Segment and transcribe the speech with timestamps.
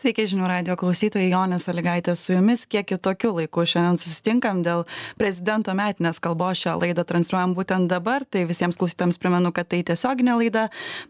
[0.00, 2.62] sveiki žinių radijo klausytojai jonė salygaitė su jumis.
[2.70, 4.86] Kiek kitokiu laiku šiandien susitinkam dėl
[5.20, 8.24] prezidento metinės kalbos šią laidą transliuojam būtent dabar.
[8.24, 10.62] Tai visiems klausytojams primenu kad tai tiesioginė laida.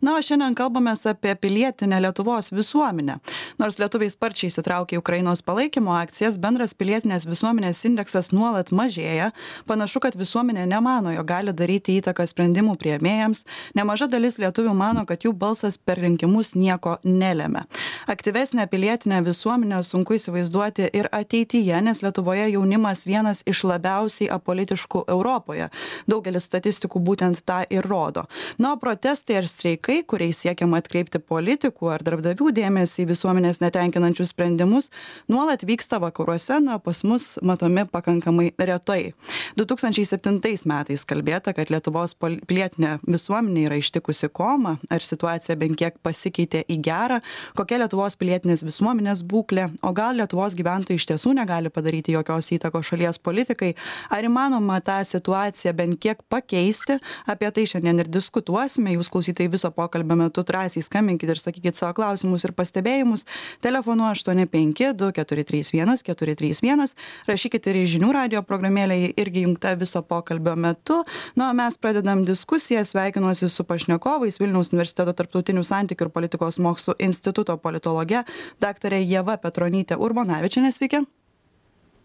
[0.02, 3.20] Na o šiandien kalbamės apie pilietinę lietuvos visuomenę.
[3.62, 9.30] Nors lietuviai sparčiai įsitraukė į ukrainos palaikymo akcijas bendras pilietinės visuomenės indeksas nuolat mažėja.
[9.70, 13.46] Panašu kad visuomenė nemano jog gali daryti įtaką sprendimų priėmėjams.
[13.78, 17.68] Nemaža dalis lietuvių mano kad jų balsas per rinkimus nieko nelemia.
[18.10, 25.66] Aktyvesnę pilietinę visuomenę sunku įsivaizduoti ir ateityje nes lietuvoje jaunimas vienas iš labiausiai apolitiškų europoje.
[26.08, 28.24] Daugelis statistikų būtent tą ir rodo.
[28.58, 34.32] Na o protestai ar streikai kuriais siekiama atkreipti politikų ar darbdavių dėmesį į visuomenės netenkinančius
[34.32, 34.88] sprendimus
[35.28, 39.12] nuolat vyksta vakaruose na pas mus matomi pakankamai retai.
[39.60, 45.76] Du tūkstančiai septintais metais kalbėta kad lietuvos pilietinė visuomenė yra ištikusi koma ar situacija bent
[45.76, 47.20] kiek pasikeitė į gerą
[47.60, 52.90] kokia lietuvos pilietinės visuomenės būklė o gal lietuvos gyventojai iš tiesų negali padaryti jokios įtakos
[52.90, 53.72] šalies politikai?
[54.12, 56.98] Ar įmanoma tą situaciją bent kiek pakeisti?
[57.30, 58.94] Apie tai šiandien ir diskutuosime.
[58.96, 63.26] Jūs klausytojai viso pokalbio metu drąsiai skambinkit ir sakykit savo klausimus ir pastebėjimus.
[63.64, 66.94] Telefonu aštuoni penki du keturi trys vienas keturi trys vienas.
[67.28, 71.00] Rašykit ir į žinių radijo programėlę ji irgi įjungta viso pokalbio metu.
[71.38, 72.84] Na o mes pradedam diskusiją.
[72.90, 78.24] Sveikinuosi su pašnekovais vilniaus universiteto tarptautinių santykių ir politikos mokslų instituto politologe
[78.60, 81.04] daktare ieva petronyte urbonavičiene sveiki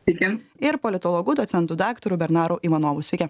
[0.06, 0.30] Sveiki.
[0.62, 3.30] ir politologu docentu daktaru bernaru ivanovu sveiki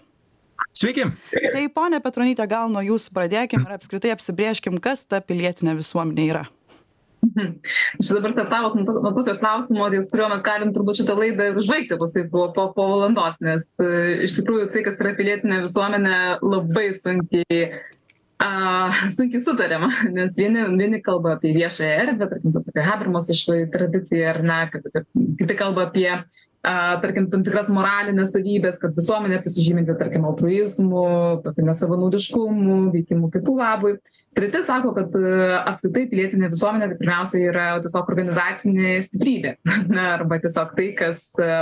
[0.76, 1.06] Sveiki.
[1.54, 6.46] tai ponia petronyte gal nuo jūsų pradėkim ir apskritai apsibrėžkim kas ta pilietinė visuomenė yra
[8.00, 11.98] Aš dabar startavot nuo tokio klausimo, ties kuriuo mes galim turbūt šitą laidą ir užbaigti
[12.02, 13.90] paskui po, po, po valandos, nes e,
[14.28, 17.62] iš tikrųjų tai, kas yra pilietinė visuomenė, labai sunkiai,
[18.38, 24.34] a, sunkiai sutariama, nes vieni, vieni kalba apie viešąją erdvę, tarkim, apie Habermas iš tradiciją
[24.34, 25.08] ar ne, kad, kad
[25.40, 26.10] kiti kalba apie,
[26.66, 31.08] a, tarkim, tam tikras moralinės savybės, kad visuomenė pasižyminti, tarkim, altruizmu,
[31.46, 33.96] tokiu nesavanaudiškumu, veikimu kitų labui.
[34.36, 35.30] Treti sako, kad e,
[35.62, 39.54] apskritai pilietinė visuomenė tai pirmiausia yra tiesiog organizacinė stiprybė.
[39.88, 41.62] Na, arba tiesiog tai, kas, e,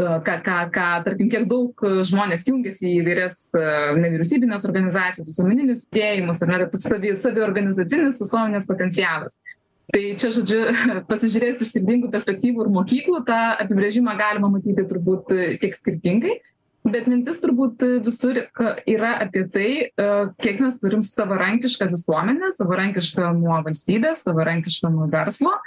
[0.00, 3.64] ką, ką, ką, tarkim, kiek daug žmonės jungiasi į įvairias e,
[4.00, 9.36] nevyriausybinės organizacijas, visuomeninius judėjimus, ar net toks savi, saviorganizacinis visuomenės potencialas.
[9.90, 10.60] Tai čia, žodžiu,
[11.10, 16.38] pasižiūrėjus iš skirtingų perspektyvų ir mokyklų, tą apibrėžimą galima matyti turbūt e, kiek skirtingai.
[16.90, 18.38] Bet mintis turbūt visur
[18.88, 20.06] yra apie tai, e,
[20.40, 25.58] kiek mes turim savarankišką visuomenę, savarankišką nuo valstybės, savarankišką nuo verslo,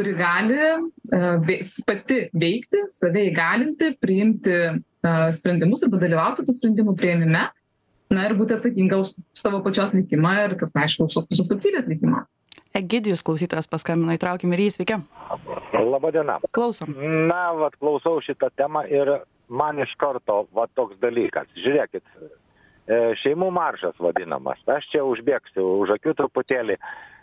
[0.00, 4.74] kuri gali e, pati veikti, save įgalinti, priimti e,
[5.36, 7.50] sprendimus arba dalyvauti tų sprendimų prieimime.
[8.10, 11.90] Na ir būti atsakinga už savo pačios likimą ir, kaip aišku, už tos pačios valstybės
[11.90, 12.22] likimą.
[12.74, 14.96] egidijus klausytojas paskambino įtraukim ir jį sveiki
[15.74, 16.38] Labą dieną.
[16.56, 16.96] klausom
[17.28, 21.50] Na, vat klausau šitą temą ir man iš karto va toks dalykas.
[21.60, 22.02] Žiūrėkit,
[22.88, 24.64] e, šeimų maršas vadinamas.
[24.66, 26.80] Aš čia užbėgsiu už akių truputėlį.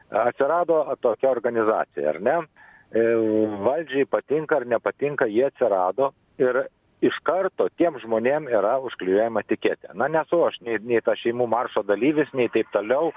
[0.08, 2.38] Atsirado tokia organizacija, ar ne?
[2.44, 6.68] E, Valdžiai patinka ar nepatinka, jie atsirado ir
[7.04, 9.92] iš karto tiem žmonėm yra užklijuojama etiketė.
[9.94, 13.12] Na, nesu aš nei, nei ta šeimų maršo dalyvis, nei taip toliau,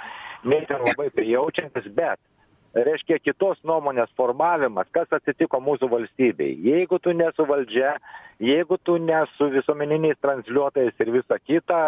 [0.45, 2.21] nei ten labai prijaučiantis, bet
[2.75, 6.53] reiškia kitos nuomonės formavimas, kas atsitiko mūsų valstybei.
[6.63, 7.97] Jeigu tu nesu valdžia,
[8.43, 11.81] jeigu tu nesu visuomeniniais transliuotojais ir visa kita,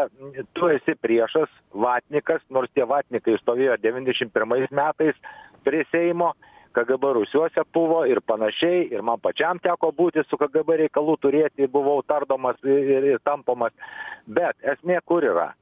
[0.56, 5.22] tu esi priešas, vatnikas, nors tie vatnikai stovėjo 91 metais
[5.66, 6.32] prie Seimo.
[6.74, 12.00] KGB rusiuose buvo ir panašiai, ir man pačiam teko būti su KGB reikalų turėti, buvau
[12.02, 13.72] tardomas ir, ir, tampomas.
[14.26, 15.52] Bet esmė kur yra?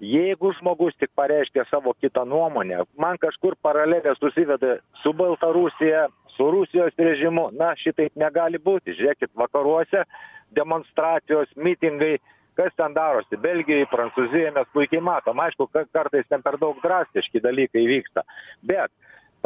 [0.00, 6.06] Jeigu žmogus tik pareiškia savo kitą nuomonę, man kažkur paralelė susiveda su Baltarusija,
[6.36, 8.92] su Rusijos režimu, na šitaip negali būti.
[8.98, 10.04] Žiūrėkit, vakaruose
[10.52, 12.18] demonstracijos, mitingai,
[12.56, 15.40] kas ten darosi, Belgijoje, Prancūzijoje mes puikiai matom.
[15.40, 18.24] Aišku, ka- kartais ten per daug drastiški dalykai vyksta.
[18.62, 18.92] Bet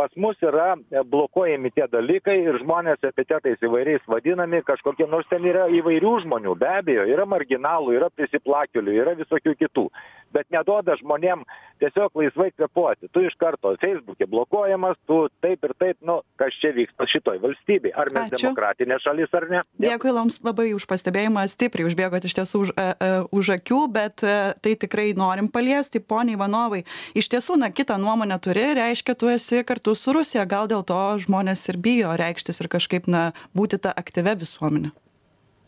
[0.00, 5.44] pas mus yra e, blokuojami tie dalykai ir žmonės epitetais įvairiais vadinami kažkokie, nors ten
[5.44, 9.84] yra įvairių žmonių, be abejo, yra marginalų, yra prisiplakelių, yra visokių kitų,
[10.34, 11.44] bet neduoda žmonėm
[11.80, 13.08] tiesiog laisvai kvepuoti.
[13.14, 17.92] Tu iš karto Facebook'e blokuojamas, tu taip ir taip, nu, kas čia vyksta šitoj valstybei.
[17.96, 19.64] Ar mes demokratinė šalis ar ne?
[19.80, 24.24] Dėkui Jums labai už pastebėjimą, stipriai užbėgot iš tiesų už, uh, uh, už akių, bet
[24.26, 26.82] uh, tai tikrai norim paliesti, poniai Ivanovai.
[27.16, 31.00] Iš tiesų, na, kitą nuomonę turi, reiškia, tu esi kartu su Rusija, gal dėl to
[31.24, 34.92] žmonės ir bijo reikštis ir kažkaip, na, būti tą aktyvę visuomenę.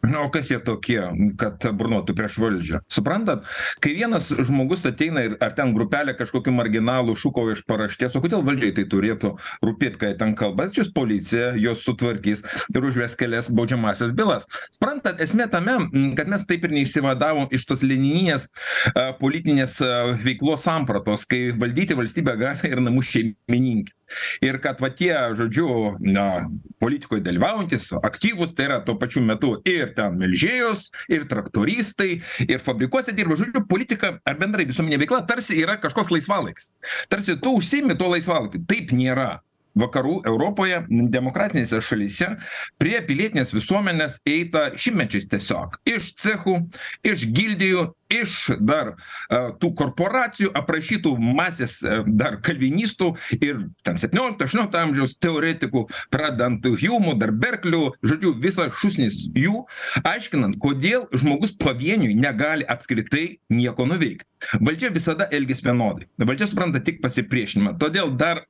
[0.02, 1.00] Na o kas jie tokie
[1.38, 2.82] kad burnotų prieš valdžią?
[2.90, 3.46] Suprantat
[3.82, 8.44] kai vienas žmogus ateina ir ar ten grupelė kažkokių marginalų šūkauja iš paraštės o kodėl
[8.46, 10.66] valdžiai tai turėtų rūpėt ką jie ten kalba?
[10.68, 12.44] Atsiųs policiją juos sutvarkys
[12.74, 14.48] ir užves kelias baudžiamąsias bylas.
[14.74, 15.78] Suprantat esmė tame
[16.18, 18.48] kad mes taip ir neišsivadavom iš tos lenininės
[18.92, 19.78] a, politinės
[20.24, 24.01] veiklos sampratos kai valdyti valstybę gali ir namų šeimininkė
[24.44, 26.46] ir kad va tie žodžiu na
[26.82, 32.10] politikoj dalyvaujantys aktyvūs tai yra tuo pačiu metu ir ten melžėjos ir traktoristai
[32.48, 33.38] ir fabrikuose dirba.
[33.38, 36.72] Žodžiu politika ar bendrai visuomeninė veikla tarsi yra kažkoks laisvalaikis.
[37.12, 39.40] Tarsi tu užsiimi tuo laisvalaikiu taip nėra
[39.78, 42.28] vakarų europoje demokratinėse šalyse
[42.80, 45.78] prie pilietinės visuomenės eita šimtmečiais tiesiog.
[45.88, 46.58] Iš cechų
[47.08, 54.46] iš gildijų iš dar a, tų korporacijų aprašytų masės a, dar kalvinistų ir ten septyniolikto
[54.46, 59.64] aštuoniolikto amžiaus teoretikų pradedant hjumu dar berkliu žodžiu visas šūsnis jų
[60.08, 64.26] aiškinant kodėl žmogus pavieniui negali apskritai nieko nuveikt.
[64.60, 66.08] Valdžia visada elgias vienodai.
[66.18, 67.76] Valdžia supranta tik pasipriešinimą.
[67.80, 68.44] Todėl dar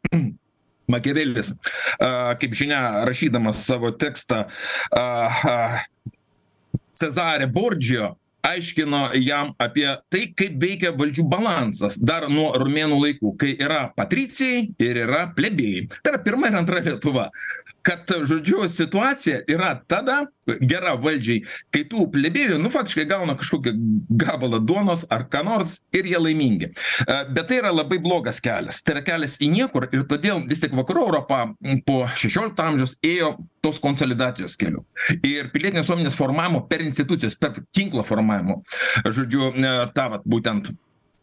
[0.93, 1.55] makiavelis
[1.99, 4.45] kaip žinia rašydamas savo tekstą
[6.99, 8.13] cezarė bordžio
[8.43, 14.65] aiškino jam apie tai kaip veikia valdžių balansas dar nuo romėnų laikų kai yra patricijai
[14.83, 15.87] ir yra plebėjai.
[16.03, 17.29] Tai yra pirma ir antra lietuva
[17.83, 21.43] kad žodžiu situacija yra tada gera valdžiai
[21.75, 23.73] kai tų plebėjų nu faktiškai gauna kažkokį
[24.23, 26.71] gabalą duonos ar ką nors ir jie laimingi.
[27.07, 28.83] A, bet tai yra labai blogas kelias.
[28.83, 31.43] Tai yra kelias į niekur ir todėl vis tik vakarų europa
[31.87, 34.85] po šešiolikto amžiaus ėjo tos konsolidacijos keliu.
[35.23, 38.63] Ir pilietinės visuomenės formavimo per institucijas per tinklo formavimo
[39.07, 40.73] žodžiu a, tą vat būtent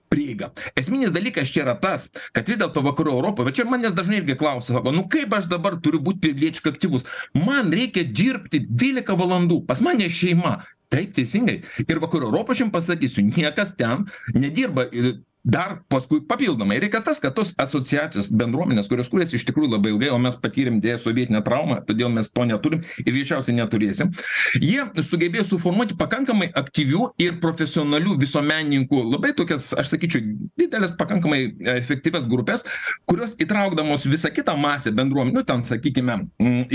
[0.09, 4.21] prieigą esminis dalykas čia yra tas kad vis dėlto vakarų europoj va čia manęs dažnai
[4.21, 7.07] irgi klausia sako nu kaip aš dabar turiu būt pilietiškai aktyvus?
[7.38, 10.59] Man reikia dirbti dvylika valandų pas mane šeima.
[10.89, 11.59] Taip teisingai.
[11.85, 17.19] Ir vakarų europoj aš jum pasakysiu niekas ten nedirba ir dar paskui papildomai reikia tas
[17.24, 21.39] kad tos asociacijos bendruomenės kurios kuriasi iš tikrųjų labai ilgai o mes patyrėm deja sovietinę
[21.45, 24.12] traumą todėl mes to neturim ir greičiausiai neturėsim.
[24.59, 30.25] Jie sugebėjo suformuoti pakankamai aktyvių ir profesionalių visuomenininkų labai tokias aš sakyčiau
[30.59, 31.41] dideles pakankamai
[31.77, 32.65] efektyvias grupes
[33.07, 36.19] kurios įtraukdamos visą kitą masę bendruomenių ten sakykime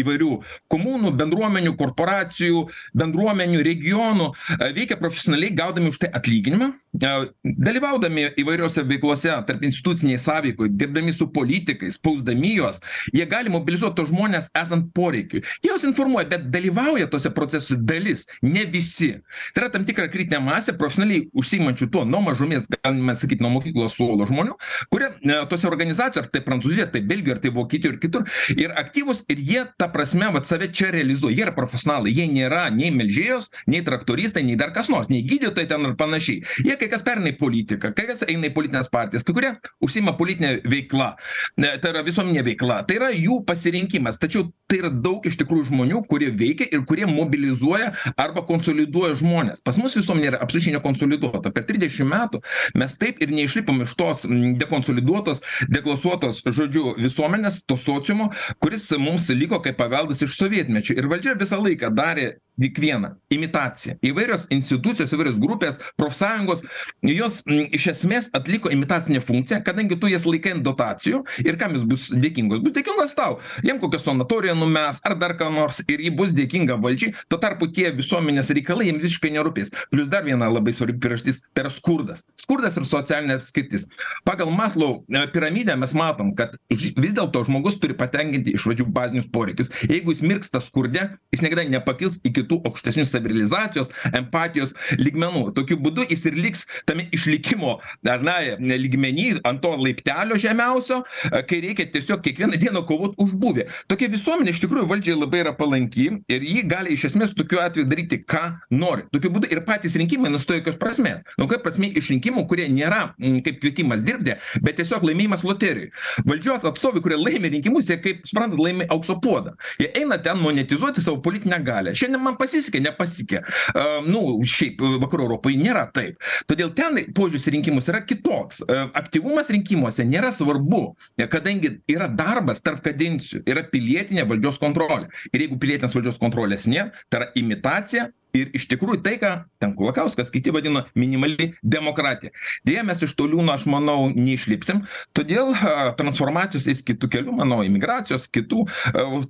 [0.01, 0.31] įvairių
[0.73, 2.65] komunų bendruomenių korporacijų
[2.97, 7.15] bendruomenių regionų e, veikia profesionaliai gaudami už tai atlyginimą e,
[7.45, 12.81] dalyvaudami įvairių įvairiose veiklose tarpinstitucinėj sąveikoj dirbdami su politikais spausdami juos
[13.15, 15.43] jie gali mobilizuot tuos žmones esant poreikiui.
[15.65, 19.13] Juos informuoja bet dalyvauja tuose procesuose dalis ne visi.
[19.55, 23.97] Tai yra tam tikra kritinė masė profesionaliai užsiimančių tuo nuo mažumės galima sakyt nuo mokyklos
[23.99, 24.57] suolo žmonių
[24.93, 28.27] kurie e, tose organizacijoj ar tai prancūzijoj ar tai belgijoj ar tai vokietijoj ir kitur
[28.55, 31.35] ir aktyvūs ir jie ta prasme vat save čia realizuoja.
[31.35, 35.69] Jie yra profesionalai jie nėra nei melžėjos nei traktoristai nei dar kas nors nei gydytojai
[35.71, 36.45] ten ar panašiai.
[36.65, 39.53] Jie kai kas pereina į politiką kai kas eina eina į politines partijas kai kurie
[39.85, 41.15] užsiima politine veikla
[41.61, 44.19] ne tai yra visuomeninė veikla tai yra jų pasirinkimas.
[44.21, 49.65] Tačiau tai yra daug iš tikrųjų žmonių kurie veikia ir kurie mobilizuoja arba konsoliduoja žmones
[49.65, 51.53] pas mus visuomenė yra absoliučiai nekonsoliduota.
[51.55, 52.43] Per trisdešim metų
[52.79, 54.25] mes taip ir neišlipom iš tos
[54.61, 58.31] dekonsoliduotos deklasuotos žodžiu visuomenės to sociumo
[58.61, 60.97] kuris mums liko kaip paveldas iš sovietmečio.
[60.99, 63.97] Ir valdžia visą laiką darė tik viena imitacija.
[64.05, 66.63] Įvairios institucijos įvairios grupės profsąjungos
[67.03, 71.87] jos iš esmės atliko imitacinę funkciją kadangi tu jas laikai ant dotacijų ir kam jos
[71.89, 73.39] bus dėkingos bus dėkingos tau.
[73.67, 77.15] Jiem kokią sanatoriją numes ar dar ką nors ir ji bus dėkinga valdžiai.
[77.29, 79.75] Tuo tarpu tie visuomenės reikalai jiem visiškai nerūpės.
[79.91, 82.25] Plius dar viena labai svarbi priežastis tai yra skurdas.
[82.41, 83.89] Skurdas ir socialinė atskirtis.
[84.27, 85.03] Pagal maslau
[85.35, 89.73] piramidę mes matom kad vis dėlto žmogus turi patenkinti iš pradžių bazinius poreikius.
[89.89, 95.47] Jeigu jis mirksta skurde jis niekada nepakils iki tų aukštesnių savirealizacijos empatijos lygmenų.
[95.57, 97.79] Tokiu būdu jis ir liks tame išlikimo
[98.11, 101.03] ar na lygmeny ant to laiptelio žemiausio
[101.49, 103.69] kai reikia tiesiog kiekvieną dieną kovot už būvį.
[103.91, 107.89] Tokia visuomenė iš tikrųjų valdžiai labai yra palanki ir ji gali iš esmės tokiu atveju
[107.91, 109.07] daryti ką nori.
[109.15, 111.25] Tokiu būdu ir patys rinkimai nustoja jokios prasmės.
[111.39, 115.91] Nu kokia prasmė iš rinkimų kurie nėra kaip kvietimas dirbti bet tiesiog laimėjimas loterijoj.
[116.29, 119.55] Valdžios atstovai kurie laimi rinkimus jie kaip suprantat laimi aukso puodą.
[119.81, 121.95] Jie eina ten monetizuoti savo politinę galią.
[121.99, 123.43] Šiandien man pasisekė nepasisekė
[123.75, 126.19] a nu šiaip vakarų europoj nėra taip.
[126.51, 128.63] Todėl ten požiūris į rinkimus yra kitoks.
[128.97, 130.85] Aktyvumas rinkimuose nėra svarbu
[131.31, 135.11] kadangi yra darbas tarp kadencijų yra pilietinė valdžios kontrolė.
[135.33, 139.75] Ir jeigu pilietinės valdžios kontrolės nėr tai yra imitacija ir iš tikrųjų tai ką ten
[139.79, 142.35] kulakauskas kiti vadino minimali demokratija.
[142.67, 144.85] Deja mes iš to liūno aš manau neišlipsim.
[145.17, 145.55] Todėl
[145.99, 148.67] transformacijos eis kitu keliu manau imigracijos kitų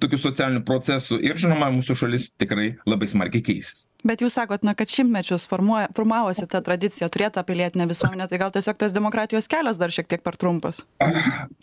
[0.00, 1.20] tokių socialinių procesų.
[1.24, 3.86] Ir žinoma mūsų šalis tikrai labai smarkiai keisis.
[4.04, 8.40] Bet jūs sakot na kad šimtmečius formuoja formavosi ta tradicija turėt tą pilietinę visuomenę tai
[8.42, 10.82] gal tiesiog tas demokratijos kelias dar šiek tiek per trumpas?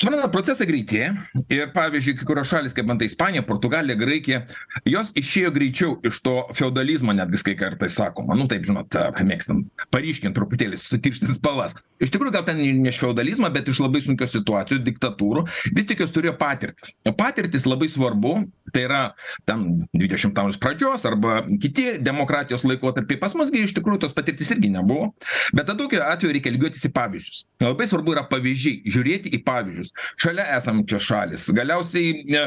[0.01, 1.11] Suprantat procesai greitėja.
[1.53, 4.41] Ir pavyzdžiui kai kurios šalys kaip antai ispanija portugalija graikija
[4.89, 8.95] jos išėjo greičiau iš to feodalizmo netgi kai kartais sakoma nu taip žinot
[9.27, 11.75] mėgstam paryškint truputėlį sutirštint spalvas.
[12.01, 15.45] Iš tikrųjų gal ten ne iš feodalizmo bet iš labai sunkios situacijos diktatūrų
[15.75, 16.95] vis tik jos turėjo patirtis.
[17.17, 18.35] Patirtys labai svarbu
[18.71, 19.01] tai yra
[19.47, 23.19] ten dvidešimto amžiaus pradžios arba kiti demokratijos laikotarpiai.
[23.21, 25.11] Pas mus gi iš tikrųjų tos patirties irgi nebuvo
[25.53, 27.43] bet tada tokiu atveju reikia lygiuotis į pavyzdžius.
[27.63, 29.91] Labai svarbu yra pavyzdžiai žiūrėti į pavyzdžius.
[30.21, 32.45] Šalia esančios šalys galiausiai ne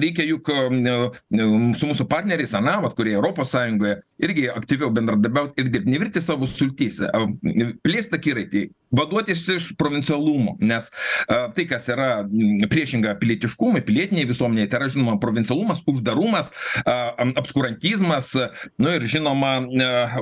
[0.00, 0.96] reikia juk ne
[1.78, 5.88] su mūsų partneriais ane vat kurie europos sąjungoje irgi aktyviau bendradarbiaut ir dirbt.
[5.90, 7.10] Nevirti savo sultyse
[7.84, 10.88] plėst akiratį vaduotis iš provincialumo nes
[11.26, 12.10] tai kas yra
[12.70, 16.52] priešinga pilietiškumui pilietinei visuomenei tai yra žinoma provincialumas uždarumas
[17.42, 18.32] obskurantizmas
[18.78, 19.58] nu ir žinoma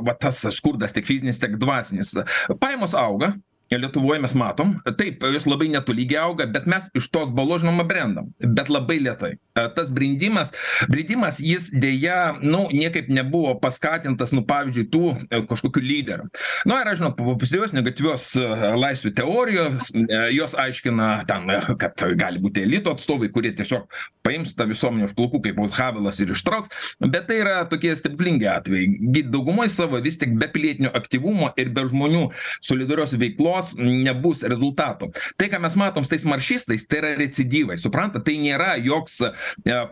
[0.05, 2.17] va tas skurdas tiek fizinis tiek dvasinis.
[2.61, 3.35] Pajamos auga
[3.73, 8.31] lietuvoj mes matom taip jos labai netolygiai auga bet mes iš tos balos žinoma brendam
[8.41, 10.53] bet labai lėtai tas brendimas
[10.89, 15.05] brendimas jis deja nu niekaip nebuvo paskatintas nu pavyzdžiui tų
[15.51, 16.29] kažkokių lyderių.
[16.67, 18.27] Nu yra žinot pozityvios negatyvios
[18.75, 19.93] laisvių teorijos
[20.35, 21.47] jos aiškina ten
[21.79, 23.87] kad gali būti elito atstovai kurie tiesiog
[24.27, 26.73] paims tą visuomenę už plaukų kaip havelas ir ištrauks.
[27.01, 28.91] Bet tai yra tokie stebuklingi atvejai.
[29.15, 32.27] Gi daugumoj savo vis tik be pilietinio aktyvumo ir be žmonių
[32.65, 37.77] solidarios veiklos nebus rezultatų tai ką mes matom su tais maršistais tai yra recidyvai.
[37.81, 39.21] Suprantat tai nėra joks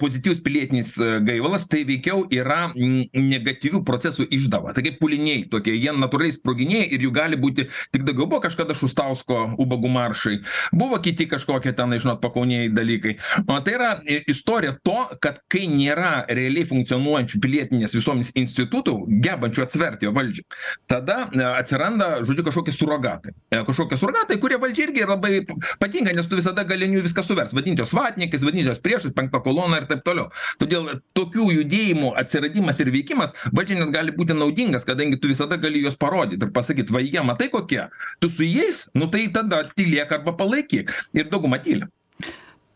[0.01, 0.95] pozityvus pilietinis
[1.27, 7.07] gaivalas tai veikiau yra negatyvių procesų išdava tai kaip pūliniai tokie jie natūraliai sproginėja ir
[7.07, 10.39] jų gali būti tik daugiau buvo kažkada šustausko ubagų maršai
[10.77, 13.17] buvo kiti kažkokie tenai žinot pakaunėj dalykai
[13.47, 13.91] o tai yra
[14.31, 20.47] istorija to kad kai nėra realiai funkcionuojančių pilietinės visuomenės institutų gebančių atsverti valdžią
[20.91, 25.35] tada atsiranda žodžiu kažkokie surogatai kažkokie suragatai kurie valdžiai irgi labai
[25.83, 29.15] patinka nes tu visada gali ant jų viską suverst vadint juos vatnikais vadint juos priešais
[29.17, 30.31] penkta kolona ir taip toliau.
[30.61, 35.83] Todėl tokių judėjimų atsiradimas ir veikimas valdžiai net gali būti naudingas kadangi tu visada gali
[35.85, 37.87] juos parodyt ir pasakyt va jie matai kokie?
[38.21, 38.87] Tu su jais?
[38.95, 40.93] Nu tai tada tylėk arba palaikyk.
[41.17, 41.89] Ir dauguma tyli.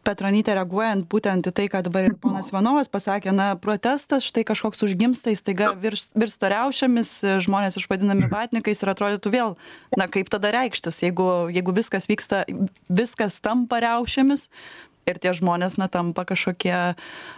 [0.07, 4.85] Petronyte reaguojant būtent į tai ką dabar ir ponas ivanovas pasakė na protestas štai kažkoks
[4.87, 7.11] užgimsta jis staiga virs virsta riaušėmis
[7.43, 9.57] žmonės išvadinami vatnikais ir atrodytų vėl
[9.99, 12.45] na kaip tada reikštis jeigu jeigu viskas vyksta
[12.87, 14.47] viskas tampa riaušėmis
[15.07, 16.75] ir tie žmonės na tampa kažkokie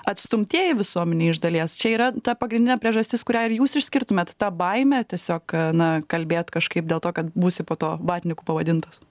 [0.08, 5.02] atstumtieji visuomenėj iš dalies čia yra ta pagrindinė priežastis kurią ir jūs išskirtumėt tą baimę
[5.10, 9.02] tiesiog na kalbėt kažkaip dėl to kad būsi po to vatniku pavadintas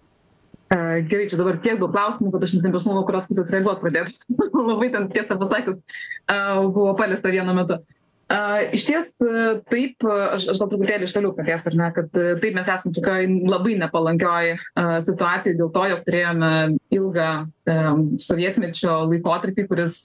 [0.67, 4.17] Gerai, čia dabar tiek daug klausimų, kad aš net nebežinau, nuo kurios pusės reaguoti pradėti.
[4.67, 5.77] Labai ten tiesą pasakius,
[6.27, 7.77] buvo paliesta vienu metu.
[8.27, 9.11] Iš ties
[9.71, 13.27] taip, aš, aš gal truputėlį iš toliau pradėsiu, ar ne, kad taip mes esame tokioj
[13.47, 14.49] labai nepalankioj
[15.07, 16.51] situacijai dėl to, jog turėjome
[16.97, 17.29] ilgą
[18.27, 19.95] sovietmečio laikotarpį, kuris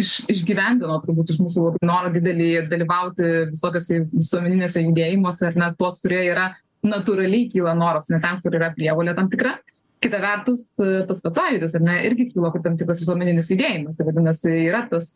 [0.00, 6.00] iš, išgyvendino turbūt iš mūsų labai norą didelį dalyvauti visokiose visuomeninėse judėjimuose, ar net tuos,
[6.04, 6.54] kurie yra
[6.86, 9.58] natūraliai kyla noras, ne ten, kur yra prievolė tam tikra.
[10.04, 13.96] Kita vertus, tas pats sąjūdis, ar ne, irgi kilo kaip tam tikras visuomeninis judėjimas.
[13.96, 15.14] Tai vadinasi, yra tas,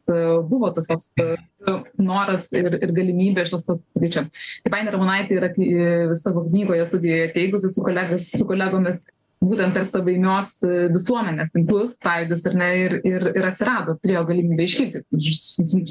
[0.49, 1.11] buvo tas toks
[2.01, 4.25] noras ir, ir galimybė iš tos pat, tai čia.
[4.65, 5.53] Kaip Ainė Ramonaitė yra
[6.19, 9.05] savo knygoje studijoje teigusi su, kolegos, su kolegomis,
[9.45, 10.57] būtent per savaimios
[10.97, 15.05] visuomenės tinklus, sąjūdis ir, ne, ir, ir, ir atsirado, turėjo galimybę iškilti,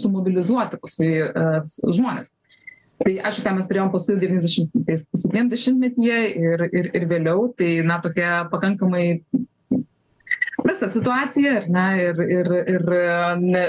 [0.02, 1.14] sumobilizuoti paskui
[1.94, 2.34] žmonės
[3.04, 8.00] tai aišku ką mes turėjom paskui devyniasdešimtais paskutiniam dešimtmetyje ir ir ir vėliau tai na
[8.04, 9.06] tokia pakankamai
[10.70, 12.84] prasta situacija ar ne ir ir ir
[13.42, 13.64] ne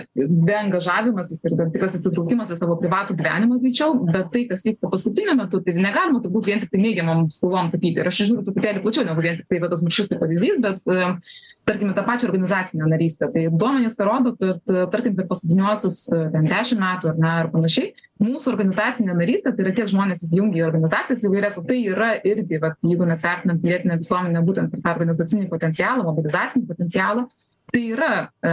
[0.48, 5.36] deangažavimasis ir tam tikras atsitraukimas į savo privatų gyvenimą greičiau bet tai kas vyksta paskutiniu
[5.38, 8.02] metu tai negalima turbūt vien tiktai neigiamom spalvom tapyti.
[8.02, 10.92] Ir aš žiūriu truputėlį plačiau negu vien tiktai va tas maršistų pavyzdys bet
[11.70, 13.30] tarkime tą pačią organizacinę narystę.
[13.32, 16.02] Tai duomenys tą rodo kad tarkim per paskutiniuosius
[16.36, 20.64] ten dešim metų ar ne ar panašiai mūsų organizacinė narystė tai yra kiek žmonės įsijungia
[20.64, 24.82] į organizacijas įvairias o tai yra irgi vat jeigu mes vertinam pilietinę visuomenę būtent per
[24.84, 26.89] tą organizacinį potencialą mobilizacinį potencialą
[27.70, 28.52] tai yra e,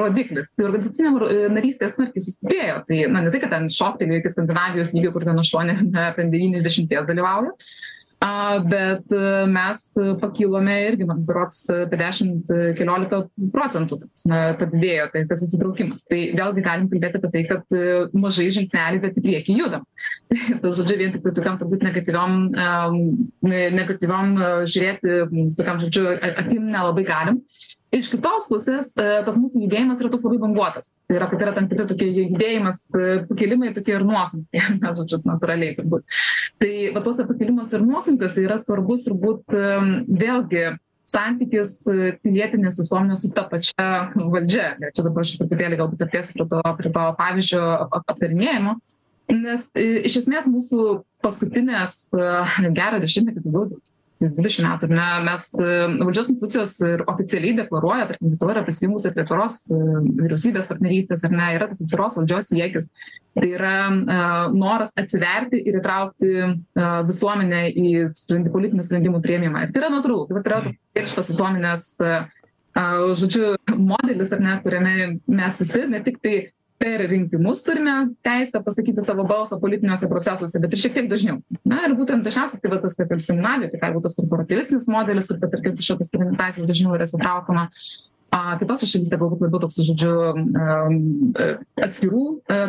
[0.00, 0.48] rodiklis.
[0.56, 2.78] Tai organizacinė narystė smarkiai sustiprėjo.
[2.88, 7.08] Tai na, ne tai, kad ten šoktelėjo iki Skandinavijos lygio, kur ten 8, ten 90
[7.10, 7.52] dalyvauja,
[8.22, 9.14] a bet
[9.50, 9.80] mes
[10.22, 13.22] pakilome irgi man berods apie dešimt keliolika
[13.54, 16.04] procentų ta prasme padidėjo tai tas įsitraukimas.
[16.10, 17.76] Tai vėlgi galim kalbėt apie tai kad
[18.14, 19.86] mažais žingsneliais bet į priekį judam.
[20.32, 22.38] Tai tas žodžiu vien tiktai tokiom turbūt negatyviom
[23.78, 24.34] negatyviom
[24.70, 25.20] žiūrėti
[25.58, 27.42] tokiom žodžiu akim nelabai galim
[27.92, 30.88] iš kitos pusės tas mūsų judėjimas yra toks labai banguotas.
[31.08, 32.86] Tai yra kad yra tam tikri tokie judėjimas
[33.28, 36.06] pakilimai tokie ir nuosmukiai na žodžiu natūraliai turbūt.
[36.62, 40.72] Tai va tuose pakilimuose ir nuosmukiuose yra svarbus turbūt vėlgi
[41.12, 41.80] santykis
[42.22, 44.72] pilietinės visuomenės su ta pačia valdžia.
[44.80, 47.62] Ir čia dabar aš truputėlį galbūt artėsiu prie to prie to pavyzdžio
[48.00, 48.76] aptarinėjimo.
[49.32, 53.80] Nes iš esmės mūsų paskutinės gerą dešimtmetį daugiau
[54.30, 59.24] dvidešim metų ar ne mes valdžios institucijos ir oficialiai deklaruoja tarkim lietuva yra prisijungusi prie
[59.28, 62.88] tvoros vyriausybės partnerystės ar ne yra tas atviros valdžios siekis.
[63.32, 63.74] Tai yra
[64.52, 66.32] noras atsiverti ir įtraukti
[67.08, 67.88] visuomenę į
[68.20, 69.66] sprendi politinių sprendimų priėmimą.
[69.66, 70.28] Ir tai yra natūralu.
[70.28, 71.86] Tai vat yra tas pilietiškos visuomenės
[73.20, 74.96] žodžiu modelis ar ne kuriame
[75.28, 76.36] mes visi ne tik tai
[76.82, 77.94] per rinkimus turime
[78.26, 81.38] teisę pasakyti savo balsą politiniuose procesuose bet ir šiek tiek dažniau.
[81.68, 84.88] Na ir būtent dažniausiai tai va tas kaip ir skandinavijoj tai gali būt tas korporatyvistinis
[84.90, 87.68] modelis kur tarkim kažkokios organizacijos dažniau yra įsitraukiama
[88.32, 90.12] a kitose šalyse galbūt labiau toks žodžiu
[91.86, 92.24] atskirų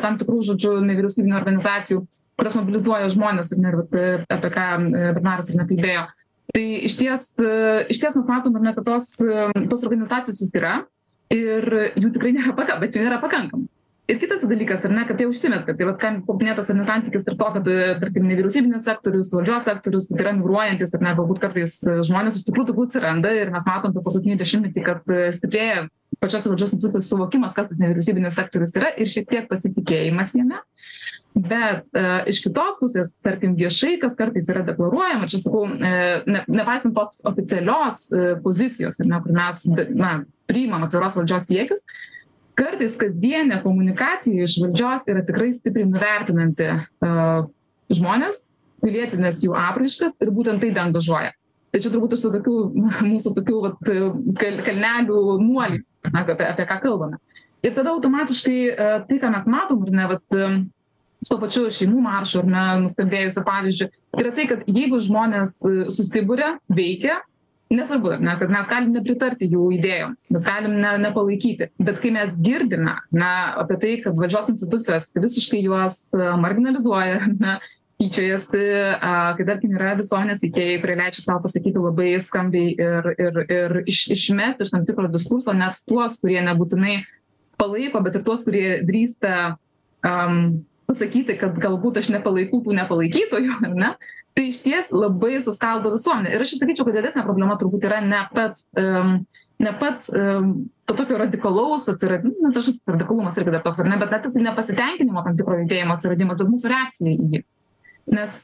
[0.05, 2.05] tam tikrų žodžiu nevyriausybinių organizacijų
[2.38, 4.00] kurios mobilizuoja žmones ir ne ir vat
[4.38, 4.70] apie ką
[5.17, 6.08] bernaras ir nekalbėjo.
[6.53, 7.29] Tai išties
[7.96, 10.82] išties mes matom ar ne kad tos tos organizacijos jos yra
[11.34, 11.65] ir
[11.98, 13.72] jų tikrai nėra paka bet jų nėra pakankamai
[14.07, 15.75] ir kitas dalykas ar ne kad jie užsimezga.
[15.77, 17.69] Tai vat ką paminėtas ar ne santykis tarp to kad
[18.01, 21.77] tarkim nevyriausybinis sektorius valdžios sektorius kad yra migruojantys ar ne galbūt kartais
[22.10, 25.88] žmonės iš tikrųjų tokių atsiranda ir mes matom per paskutinį dešimtmetį kad stiprėja
[26.19, 30.60] pačios valdžios institucijos suvokimas kas tas nevyriausybinis sektorius yra ir šiek tiek pasitikėjimas jame.
[31.33, 31.88] Bet
[32.29, 38.03] iš kitos pusės tarkim viešai kas kartais yra deklaruojama čia sakau ne nepaisant tos oficialios
[38.43, 39.63] pozicijos ar ne kur mes
[39.95, 40.12] na
[40.51, 41.81] priimam atviros valdžios siekius
[42.60, 46.72] kartais kasdienė komunikacija iš valdžios yra tikrai stipriai nuvertinanti
[47.93, 48.41] žmones
[48.83, 51.33] pilietines jų apraiškas ir būtent tai deangažuoja
[51.74, 52.55] tai čia turbūt iš tokių
[53.12, 53.81] mūsų tokių vat
[54.39, 55.81] kal kalnelių nuolių
[56.13, 57.19] na apie apie ką kalbame.
[57.63, 58.57] Ir tada automatiškai
[59.10, 60.39] tai ką mes matom ar ne vat
[61.24, 63.88] su tuo pačiu šeimų maršu ar ne nuskambėjusiu pavyzdžiu
[64.19, 65.55] yra tai kad jeigu žmonės
[65.95, 67.22] susiburia veikia
[67.77, 71.69] nesvarbu ar ne kad mes galim nepritarti jų idėjoms mes galim ne nepalaikyti.
[71.79, 77.57] Bet kai mes girdime na apie tai kad valdžios institucijos visiškai juos marginalizuoja ar ne
[78.01, 78.63] tyčiojasi
[78.99, 83.75] a kai tarkim yra visuomenės veikėjai kurie leidžia sau pasakyti labai skambiai ir ir ir
[83.86, 86.97] iš išmesti iš tam tikro diskurso net tuos kurie nebūtinai
[87.62, 89.55] palaiko bet ir tuos kurie drįsta
[90.03, 93.93] am pasakyti kad galbūt aš nepalaikau tų nepalaikytojų ar ne?
[94.34, 96.34] Tai išties labai suskaldo visuomenę.
[96.34, 99.24] Ir aš čia sakyčiau kad didesnė problema turbūt yra ne pats am
[99.63, 100.54] ne pats am
[100.89, 104.00] to tokio radikalaus atsiradi nu tas radikalumas irgi dar toks ar ne?
[104.02, 107.43] Bet net nepasitenkinimo tam tikro judėjimo atsiradimas bet mūsų reakcija į jį.
[108.13, 108.41] Nes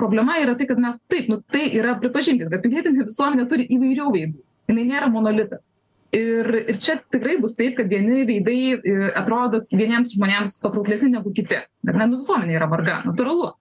[0.00, 4.10] problema yra tai kad mes taip nu tai yra pripažinkit kad pilietinė visuomenė turi įvairių
[4.16, 4.38] veidų.
[4.70, 5.66] Jinai nėra monolitas
[6.14, 11.60] ir ir čia tikrai bus taip kad vieni veidai atrodo vieniems žmonėms patrauklesni negu kiti.
[11.88, 12.08] Ar ne?
[12.10, 13.52] Nu visuomenė yra marga natūralu.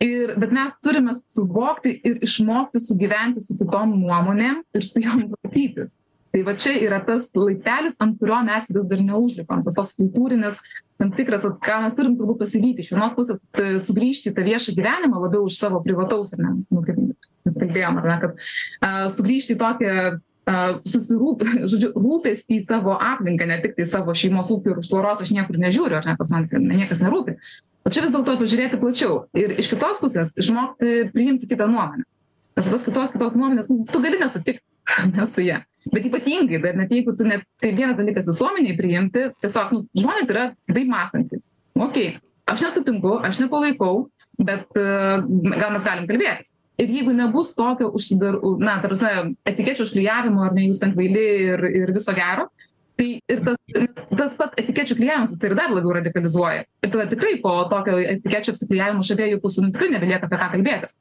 [0.00, 5.92] Ir bet mes turime suvokti ir išmokti sugyventi su kitom nuomonėm ir su jom tvarkytis.
[6.30, 9.64] Tai va čia yra tas laiptelis ant kurio mes vis dar neužlipam.
[9.66, 10.60] Tas toks kultūrinis
[11.00, 13.42] tam tikras vat ką mes turim turbūt pasivyti iš vienos pusės
[13.88, 16.54] sugrįžti į tą viešą gyvenimą labiau už savo privataus ar ne?
[16.70, 17.00] Nu kaip
[17.50, 18.44] kalbėjom ar ne kad
[18.86, 19.94] a sugrįžti į tokią
[20.48, 25.58] susirūp žodžiu rūpestį savo aplinką ne tiktai savo šeimos ūkį ir už tvoros aš niekur
[25.60, 27.36] nežiūriu ar ne pas man niekas nerūpi.
[27.84, 29.24] O čia vis dėlto pažiūrėti plačiau.
[29.36, 32.04] Ir iš kitos pusės išmokti priimti kitą nuomonę.
[32.58, 34.64] Nes tos kitos kitos nuomonės nu tu gali nesutikt
[35.14, 35.62] ne su ja.
[35.92, 40.32] Bet ypatingai dar net jeigu tu net tai vienas dalykas visuomenei priimti tiesiog nu žmonės
[40.32, 41.48] yra taip mąstantys.
[41.78, 42.18] Okei
[42.50, 44.08] aš nesutinku aš nepalaikau
[44.40, 50.44] bet gal mes galim kalbėtis ir jeigu nebus tokio užsidar na ta prasme etikečių užklijavimo
[50.46, 52.48] ar ne jūs ten kvaili ir ir viso gero
[53.00, 53.56] tai ir tas
[54.20, 56.66] tas pats etikečių klijavimas tai ir dar labiau radikalizuoja.
[56.84, 60.50] Ir tada tikrai po tokio etikečių apsiklijavimo iš abiejų pusių nu tikrai nebelieka apie ką
[60.56, 60.96] kalbėtis.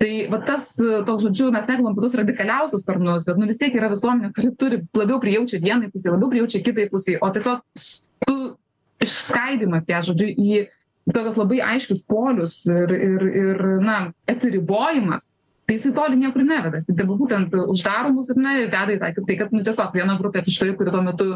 [0.00, 3.76] Tai va tas toks žodžiu mes nekalbam apie tuos radikaliausius sparnus bet nu vis tiek
[3.78, 7.62] yra visuomenė kuri turi labiau prijaučia vienai pusei labiau prijaučia kitai pusei o tiesiog
[8.26, 8.38] tu
[9.04, 10.64] išskaidymas ją žodžiu į
[11.12, 13.96] tokius labai aiškius polius ir ir ir na
[14.30, 15.26] atsiribojimas
[15.66, 16.80] tai jisai toli niekur neveda.
[16.80, 19.96] Jisai tegul būtent uždaro mus ar ne ir veda į tą tai kad nu tiesiog
[19.96, 21.30] viena grupė kažkuri kuri tuo metu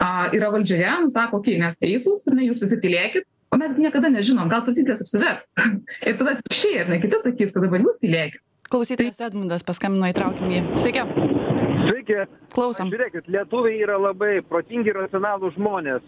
[0.00, 3.76] a yra valdžioje nu sako okei mes teisūs ar ne jūs visi tylėkit o mes
[3.76, 5.44] niekada nežinom gal svarstyklės apsivers
[6.08, 10.50] ir tada atvirkščiai ar ne kiti sakys kad dabar jūs tylėkit klausytojas edmundas paskambino įtraukim
[10.54, 10.60] jį.
[10.78, 11.02] Sveiki.
[11.88, 12.18] Sveiki.
[12.54, 12.90] klausom.
[12.92, 16.04] Žiūrėkit, lietuviai yra labai protingi ir racionalūs žmonės.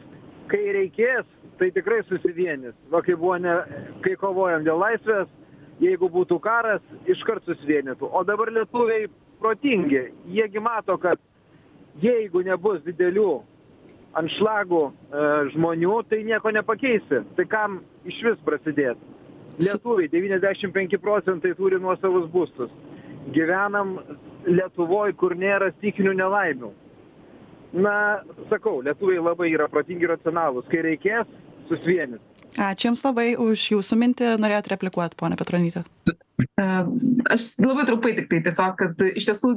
[0.51, 1.27] Kai reikės,
[1.63, 2.75] tai tikrai susivienys.
[2.91, 3.55] Va, kai, buvo ne,
[4.03, 5.29] kai kovojam dėl laisvės,
[5.83, 8.09] jeigu būtų karas, iškart susivienytų.
[8.11, 9.07] O dabar lietuviai
[9.39, 10.09] protingi.
[10.35, 11.23] Jiegi mato, kad
[12.03, 13.31] jeigu nebus didelių
[14.19, 15.23] anšlagų e,
[15.55, 17.23] žmonių, tai nieko nepakeisi.
[17.39, 17.79] Tai kam
[18.11, 19.15] iš vis prasidėti?
[19.63, 22.75] Lietuviai 95 procentai turi nuosavus būstus.
[23.31, 24.01] Gyvenam
[24.49, 26.73] Lietuvoj, kur nėra stikinių nelaimių.
[27.79, 27.95] Na,
[28.51, 30.67] sakau, lietuviai labai yra protingi racionalūs.
[30.69, 31.31] Kai reikės,
[31.73, 32.23] susvienys.
[32.61, 34.35] ačiū jums labai už jūsų mintį.
[34.43, 35.87] Norėjot replikuot ponia petronyte
[36.43, 36.65] E,
[37.33, 39.51] Aš labai trumpai tik tai tiesiog, kad iš tiesų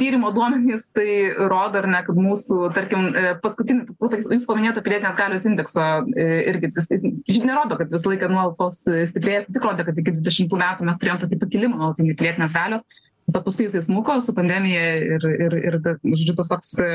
[0.00, 3.96] tyrimo duomenys tai rodo, ar ne, kad mūsų, tarkim, e, paskutinį,
[4.32, 5.84] jūs paminėjote pilietinės galios indekso
[6.16, 8.80] e, irgi, jis, nerodo, kad visą laiką nuolatos
[9.12, 12.86] stiprėjas, tik rodo, kad iki 20 metų mes turėjom tokį pakilimą nuolatinį pilietinės galios,
[13.28, 16.92] tiesiog paskui jisai smuko su pandemija ir, ir, ir, žodžiu, tas toks e,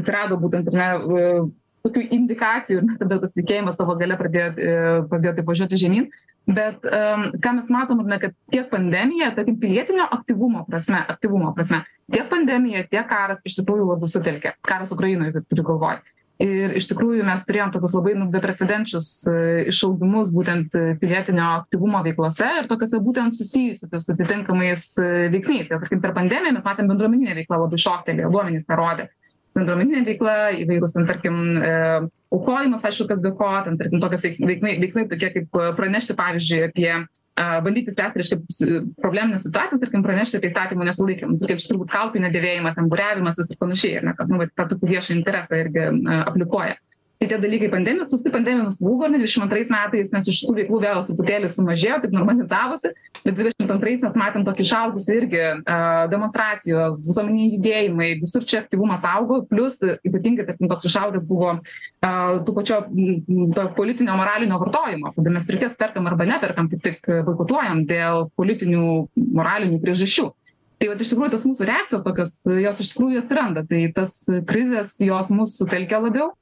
[0.00, 0.90] atsirado būtent, ar ne,
[1.86, 4.76] tokių indikacijų, ir tada tas tikėjimas savo gale pradėjo, e,
[5.10, 6.06] pradėjo taip važiuoti žemyn.
[6.42, 11.84] Bet ką mes matom, ar ne, kad tiek pandemija, tarkim, pilietinio aktyvumo prasme, aktyvumo prasme,
[12.10, 14.56] tiek pandemija, tiek karas iš tikrųjų labai sutelkė.
[14.66, 16.00] Karas Ukrainoje, kaip turiu galvoj.
[16.42, 19.34] Ir iš tikrųjų mes turėjom tokius labai nu, beprecedenčius e,
[19.70, 24.86] išaugimus būtent e, pilietinio aktyvumo veiklose ir tokiuose būtent susijusiuose su atitinkamais
[25.30, 25.68] veiksniais.
[25.70, 29.06] Tai, tarkim, per pandemiją mes matėm bendruomeninę veiklą labai šoktelėjo, duomenys tą rodė.
[29.56, 31.72] Bendruomeninė veikla, įvairūs, ten, tarkim, e,
[32.32, 36.16] aukojimas, aišku, kas be ko, ten, tarkim, tokios veiks- veiksmai, veiksmai tokie kaip e, pranešti,
[36.16, 41.60] pavyzdžiui, apie a, bandyti spręsti, reiškia, s- probleminės situacijas, tarkim, pranešti apie įstatymų nesulaikymą, kaip
[41.60, 44.90] čia turbūt kaukių nedėvėjimas, ten būriavimas ir panašiai, ar ne, kad, nu, vat, tą tokį
[44.94, 45.86] viešą interesą irgi
[46.22, 46.76] aplikuoja.
[47.22, 51.04] Tai tie dalykai pandemijos, paskui pandemija nuslūgo, ne 22 metais, nes iš tų veiklų vėl
[51.06, 52.90] truputėlį sumažėjo, taip normalizavosi,
[53.22, 55.76] bet 22 mes matėm tokį išaugusį irgi a,
[56.10, 62.56] demonstracijos, visuomeniniai judėjimai, visur čia aktyvumas augo, plus ypatingai, tarkim, toks išaugęs buvo a, tų
[62.58, 67.86] pačio m, to politinio moralinio vartojimo, kada mes pirkės perkam arba neperkam, kaip tik boikotuojam
[67.86, 68.84] dėl politinių
[69.38, 70.32] moralinių priežasčių.
[70.82, 73.62] Tai va, iš tikrųjų, tas mūsų reakcijos tokios, jos iš tikrųjų atsiranda.
[73.70, 74.16] Tai tas
[74.48, 76.32] krizės, jos mūsų sutelkia labiau.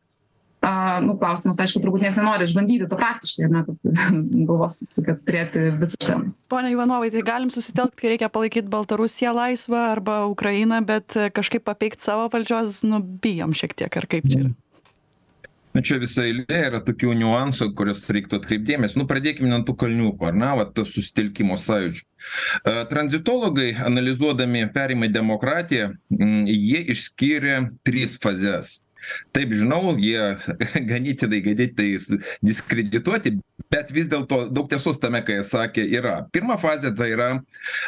[0.60, 4.00] A, nu, klausimas, aišku, turbūt niekas nenori išbandyti to praktiškai, ar ne, kad
[4.48, 6.18] galvos, kad turėti visišką.
[6.52, 11.64] pone ivanovai tai galim susitelkt kai reikia palaikyt baltarusiją laisvą arba ukrainą bet e, kažkaip
[11.64, 14.52] papeikt savo valdžios nu bijom šiek tiek ar kaip čia yra
[15.70, 18.98] Na čia visa eilė yra tokių niuansų, kuriuos reiktų atkreipti dėmesį.
[18.98, 22.02] Nu, pradėkime nuo tų kalniukų, ar ne, va, to susitelkimo sąjūdžių.
[22.02, 25.92] E, Tranzitologai, analizuodami perimą į demokratiją,
[26.50, 28.80] jie išskyrė tris fazes.
[29.34, 30.34] Taip, žinau, jie
[30.90, 33.36] ganėtinai ganėtinai s- diskredituoti,
[33.70, 36.14] bet vis dėlto daug tiesos tame, ką jie sakė, yra.
[36.34, 37.30] Pirma fazė tai yra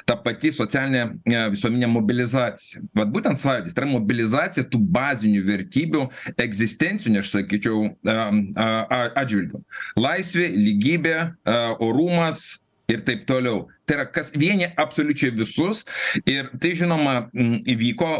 [0.09, 2.83] ta pati socialinė e, visuomenė mobilizacija.
[2.99, 6.05] Vat būtent sąjūdis, tai yra mobilizacija tų bazinių vertybių,
[6.47, 9.63] egzistencinių, aš sakyčiau, am, a, a, atžvilgių.
[10.01, 12.61] Laisvė, lygybė, a, orumas
[12.93, 13.67] ir taip toliau.
[13.89, 15.85] Tai yra, kas vienė absoliučiai visus
[16.29, 18.11] ir tai žinoma įvyko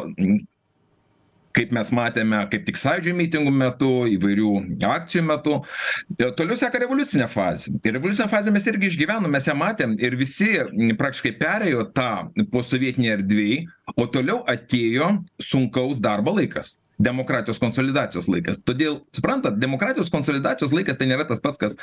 [1.57, 4.53] kaip mes matėme, kaip tik sąjūdžio mitingų metu, įvairių
[4.93, 5.59] akcijų metu.
[6.17, 7.77] E, Toliau seka revoliucinė fazė.
[7.83, 10.55] Ir revoliucinę fazę mes irgi išgyvenom, mes ją matėm ir visi
[10.99, 12.13] praktiškai perėjo tą
[12.53, 13.59] posovietinį erdvėj,
[13.97, 18.59] o toliau atėjo sunkaus darbo laikas demokratijos konsolidacijos laikas.
[18.67, 21.77] Todėl, suprantat, demokratijos konsolidacijos laikas tai nėra tas pats, kas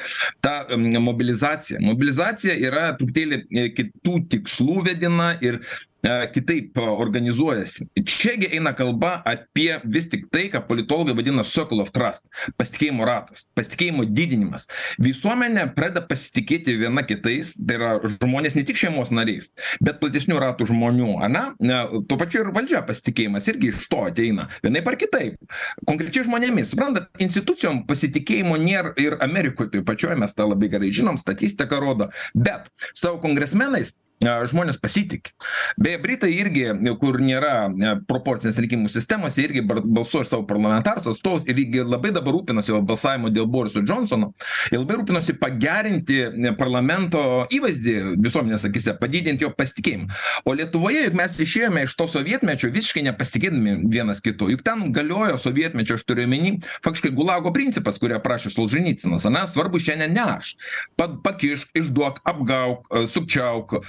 [0.43, 1.81] ta mobilizacija.
[1.83, 5.59] Mobilizacija yra truputėlį e, kitų tikslų vedina ir
[6.03, 7.87] e, kitaip organizuojasi.
[8.05, 12.27] Čiagi eina kalba apie vis tik tai, ką politologai vadina circle of trust-
[12.59, 14.67] pasitikėjimo ratas, pasitikėjimo didinimas.
[15.01, 20.69] Visuomenė pradeda pasitikėti viena kitais, tai yra žmonės ne tik šeimos nariais, bet platesnių ratų
[20.71, 21.45] žmonių, ane?
[21.59, 25.37] Ne, Tuo pačiu ir valdžia pasitikėjimas irgi iš to ateina, vienaip ar kitaip.
[25.85, 31.17] Konkrečiai žmonėmis, suprantat, institucijom pasitikėjimo nėra ir Amerikoje, tai pačioje mes tą labai gerai žinom,
[31.17, 35.31] statistika rodo, bet savo kongresmenais a, žmonės pasitikė.
[35.79, 36.65] Beje, Britai irgi,
[36.99, 41.85] kur nėra e, proporcinės rinkimų sistemos, jie irgi balsuoja už savo parlamentarus atstovus ir irgi
[41.85, 44.33] labai dabar rūpinosi va, balsavimu dėl Boriso Johnsono.
[44.73, 47.23] Jie labai rūpinosi pagerinti e, parlamento
[47.55, 50.09] įvaizdį visuomenės akise, padidinti jo pasitikėjimą.
[50.43, 54.49] O Lietuvoje juk mes išėjome iš to sovietmečio visiškai nepasitikėdami vienas kitu.
[54.51, 59.27] Juk ten galiojo sovietmečio, aš turiu omeny, faktiškai gulago principas, kurį aprašė Solžanycinas.
[59.31, 60.53] Na, svarbu šiandien ne aš.
[60.99, 63.79] Pa, pakišk, išduok, apgauk, e, sukčiauk,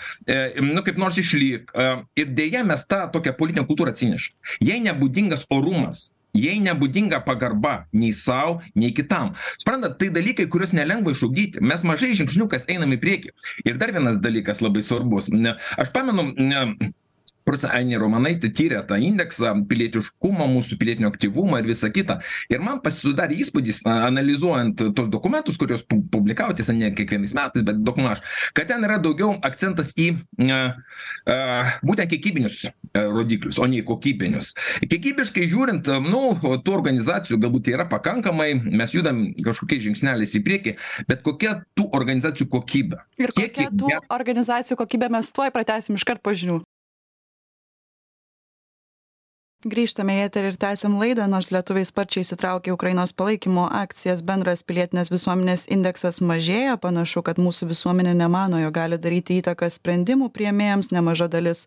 [0.63, 1.73] nu kaip nors išlyk.
[1.75, 4.37] E, ir dėja mes tą tokią politinę kultūrą atsinešam.
[4.61, 11.15] Jei nebūdingas orumas, jai nebūdinga pagarba nei sau nei kitam suprantat tai dalykai kuriuos nelengva
[11.15, 13.33] išugdyti mes mažais žingsniukais einam į priekį
[13.67, 16.93] ir dar vienas dalykas labai svarbus ne aš pamenu ne
[17.51, 22.21] profesorė ainė ramonaitė tyrė tą indeksą pilietiškumo mūsų pilietinio aktyvumo ir visa kita
[22.53, 27.83] ir man susidarė įspūdis analizuojant tuos dokumentus kuriuos pu publikavo tiesa ne kiekvienais metais bet
[27.87, 28.23] daugmaž
[28.57, 30.13] kad ten yra daugiau akcentas į
[30.47, 30.61] a
[31.31, 31.37] a
[31.87, 32.63] būtent kiekybinius
[32.95, 39.27] rodiklius o ne į kokybinius kiekybiškai žiūrint nu tų organizacijų galbūt yra pakankamai mes judam
[39.39, 40.77] kažkokiais žingsneliais į priekį
[41.11, 46.35] bet kokia tų organizacijų kokybė ir kokia tų organizacijų kokybė mes tuoj pratęsim iškart po
[46.37, 46.61] žinių
[49.61, 54.23] grįžtame į eterį ir tęsiam laidą nors lietuviai sparčiai įsitraukia į ukrainos palaikymo akcijas.
[54.25, 56.79] Bendras pilietinės visuomenės indeksas mažėja.
[56.81, 60.89] Panašu kad mūsų visuomenė nemano jog gali daryti įtaką sprendimų priėmėjams.
[60.97, 61.67] Nemaža dalis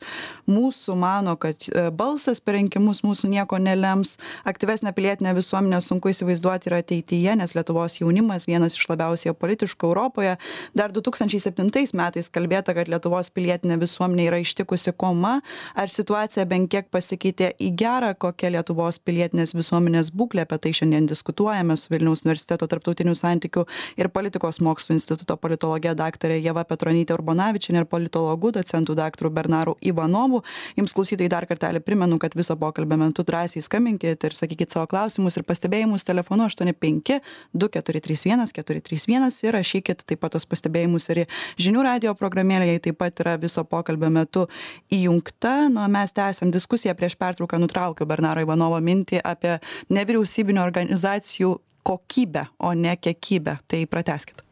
[0.50, 4.16] mūsų mano kad balsas per rinkimus mūsų nieko nelems.
[4.50, 10.34] Aktyvesnę pilietinę visuomenę sunku įsivaizduoti ir ateityje nes lietuvos jaunimas vienas iš labiausiai apolitiškų europoje.
[10.74, 15.38] Dar du tūkstančiai septintais metais kalbėta kad lietuvos pilietinę visuomenę yra ištikusi koma.
[15.78, 21.06] Ar situacija bent kiek pasikeitė į gera kokia lietuvos pilietinės visuomenės būklė apie tai šiandien
[21.10, 23.66] diskutuojame su vilniaus universiteto tarptautinių santykių
[24.02, 30.42] ir politikos mokslų instituto politologe daktare ieva petronyte urbonavičiene ir politologu docentu daktaru bernaru ivanovu.
[30.80, 35.38] Jums klausytojai dar kartelį primenu kad viso pokalbio metu drąsiai skambinkit ir sakykit savo klausimus
[35.38, 37.20] ir pastebėjimus telefonu aštuoni penki
[37.54, 41.28] du keturi trys vienas keturi trys vienas ir rašykit taip pat tuos pastebėjimus ir į
[41.68, 42.72] žinių radijo programėlę.
[42.74, 44.48] Ji taip pat yra viso pokalbio metu
[44.94, 45.56] įjungta.
[45.74, 46.96] Na o mes tęsiam diskusiją.
[46.96, 49.58] Prieš pertrauką nutraukiau bernaro ivanovo mintį apie
[49.90, 53.58] nevyriausybinių organizacijų kokybę o ne kiekybę.
[53.68, 54.43] Tai pratęskit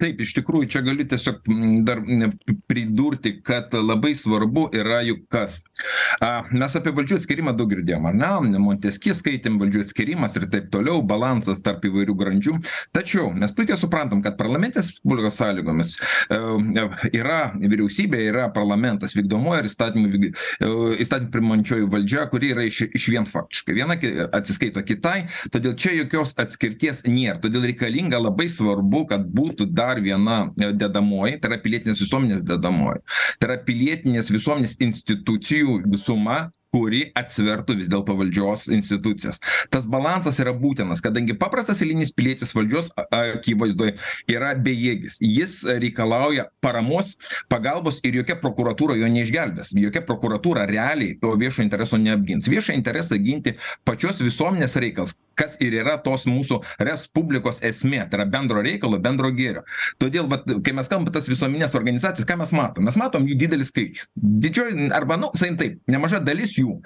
[0.00, 1.46] taip iš tikrųjų čia galiu tiesiog
[1.86, 2.02] dar
[2.68, 5.60] pridurti kad labai svarbu yra juk kas.
[6.24, 8.58] A mes apie valdžių atskyrimą daug girdėjom ar ne?
[8.62, 12.56] Monteskjė skaitėm valdžių atskyrimas ir taip toliau balansas tarp įvairių grandžių.
[12.96, 15.94] Tačiau mes puikiai suprantam kad parlamentinės respublikos sąlygomis
[17.12, 20.32] yra vyriausybė yra parlamentas vykdomoji ir įstatymų
[21.04, 23.76] įstatymų priimančioji valdžia kuri yra iš išvien faktiškai.
[23.78, 23.98] Viena
[24.38, 30.40] atsiskaito kitai todėl čia jokios atskirties nėr todėl reikalinga labai svarbu kad būtų dar viena
[30.56, 33.02] dedamoji tai yra pilietinės visuomenės dedamoji.
[33.38, 39.40] Tai yra pilietinės visuomenės institucijų visuma kuri atsvertų vis dėlto valdžios institucijas.
[39.72, 43.94] Tas balansas yra būtinas kadangi paprastas eilinis pilietis valdžios akivaizdoj
[44.30, 45.18] yra bejėgis.
[45.24, 47.14] Jis reikalauja paramos
[47.52, 49.72] pagalbos ir jokia prokuratūra jo neišgelbės.
[49.78, 52.50] Jokia prokuratūra realiai to viešo intereso neapgins.
[52.50, 53.56] Viešą interesą ginti
[53.88, 59.30] pačios visuomenės reikalas kas ir yra tos mūsų respublikos esmė tai yra bendro reikalo bendro
[59.34, 59.64] gėrio.
[60.02, 62.86] Todėl vat kai mes kalbam tas visuomenines organizacijas ką mes matom?
[62.88, 64.08] Mes matom jų didelį skaičių.
[64.44, 66.78] Didžioji arba nu sakykim taip nemaža dalis jų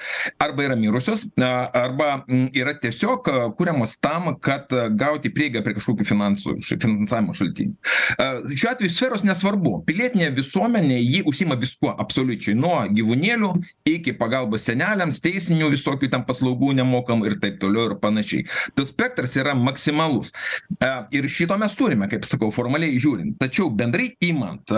[0.43, 2.23] arba yra mirusios arba
[2.57, 7.77] yra tiesiog kuriamos tam kad gauti prieigą prie kažkokių finansų finansavimo šaltinių.
[8.53, 9.79] Šiuo atveju sferos nesvarbu.
[9.87, 12.57] Pilietinė visuomenė ji užsiima viskuo absoliučiai.
[12.59, 13.53] Nuo gyvūnėlių
[13.89, 18.42] iki pagalbos seneliams teisinių visokių ten paslaugų nemokamų ir taip toliau ir panašiai
[18.77, 20.33] tas spektras yra maksimalus.
[21.15, 23.37] Ir šito mes turime kaip sakau formaliai žiūrint.
[23.41, 24.75] Tačiau bendrai imant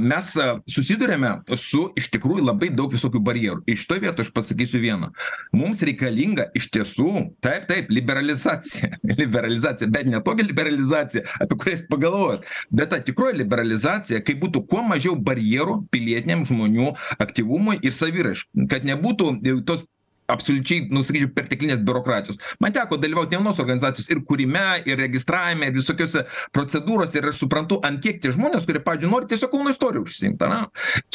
[0.00, 0.32] mes
[0.70, 3.64] susiduriame su iš tikrųjų labai daug visokių barjerų.
[3.70, 5.10] Ir šitoj vietoj aš pasakysiu viena
[5.54, 7.10] mums reikalinga iš tiesų
[7.44, 8.98] taip taip liberalizacija.
[9.22, 14.64] Liberalizacija bet ne tokia liberalizacija apie kurią jūs pagalvojot bet ta tikroji liberalizacija kai būtų
[14.70, 16.92] kuo mažiau barjerų pilietiniam žmonių
[17.22, 18.68] aktyvumui ir saviraiškai.
[18.70, 19.30] Kad nebūtų
[19.68, 19.84] tos
[20.30, 22.38] absoliučiai nu sakyčiau perteklinės biurokratijos.
[22.62, 27.42] Man teko dalyvaut ne vienos organizacijos ir kūrime ir registravime ir visokiose procedūrose ir aš
[27.44, 30.60] suprantu ant kiek tie žmonės kurie pavyzdžiui nori tiesiog kauno istorija užsiimt ane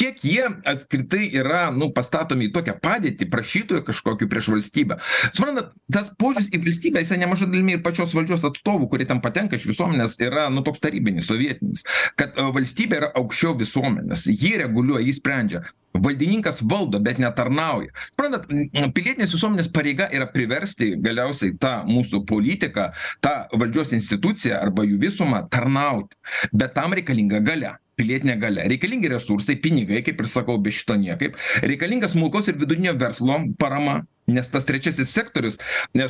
[0.00, 5.00] kiek jie apskritai yra nu pastatomi į tokią padėtį prašytojų kažkokių prieš valstybę.
[5.32, 9.58] Suprantat tas požiūris į valstybę jisai nemaža dalimi ir pačios valdžios atstovų kurie ten patenka
[9.58, 11.86] iš visuomenės yra nu toks tarybinis sovietinis
[12.20, 14.26] kad valstybė yra aukščiau visuomenės.
[14.30, 15.62] Ji reguliuoja ji sprendžia.
[15.90, 17.90] Valdininkas valdo bet netarnauja.
[18.12, 18.44] Suprantat
[19.00, 22.90] pilietinės visuomenės pareiga yra priversti galiausiai tą mūsų politiką
[23.24, 26.18] tą valdžios instituciją arba jų visumą tarnauti.
[26.52, 28.68] Bet tam reikalinga galia pilietinė galia.
[28.68, 31.36] Reikalingi resursai pinigai kaip ir sakau be šito niekaip.
[31.64, 34.00] Reikalinga smulkaus ir vidutinio verslo parama
[34.34, 35.58] nes tas trečiasis sektorius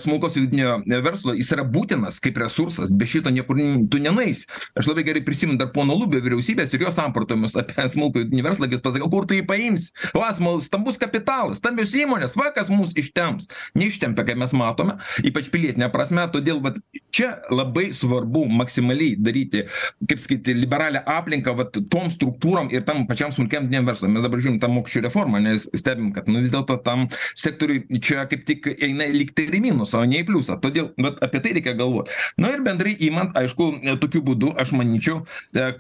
[0.02, 3.59] smulkaus vidutinio verslo jis yra būtinas kaip resursas be šito niekur
[3.90, 4.46] tu nenueisi.
[4.78, 8.68] Aš labai gerai prisimenu dar pono lubio vyriausybės ir jo samprotavimus apie smulkų vidutinį verslą
[8.68, 9.90] kai jis pasakė o kur tu jį paimsi?
[10.16, 13.50] Va smal stambus kapitalas stambios įmonės va kas mus ištemps.
[13.78, 16.78] Neištempia kaip mes matome ypač pilietine prasme todėl vat
[17.14, 19.66] čia labai svarbu maksimaliai daryti
[20.09, 24.11] kaip sakyti liberalią aplinką vat tom struktūrom ir tam pačiam smulkiam vidutiniam verslui.
[24.12, 27.06] Mes dabar žiūrim tą mokesčių reformą nes stebim kad nu vis dėlto tam
[27.38, 30.58] sektoriui čia kaip tik eina lyg tai ir į minusą o ne į pliusą.
[30.62, 32.10] Todėl vat apie tai reikia galvot.
[32.40, 35.24] Na ir bendrai imant aišku tokiu būdu aš manyčiau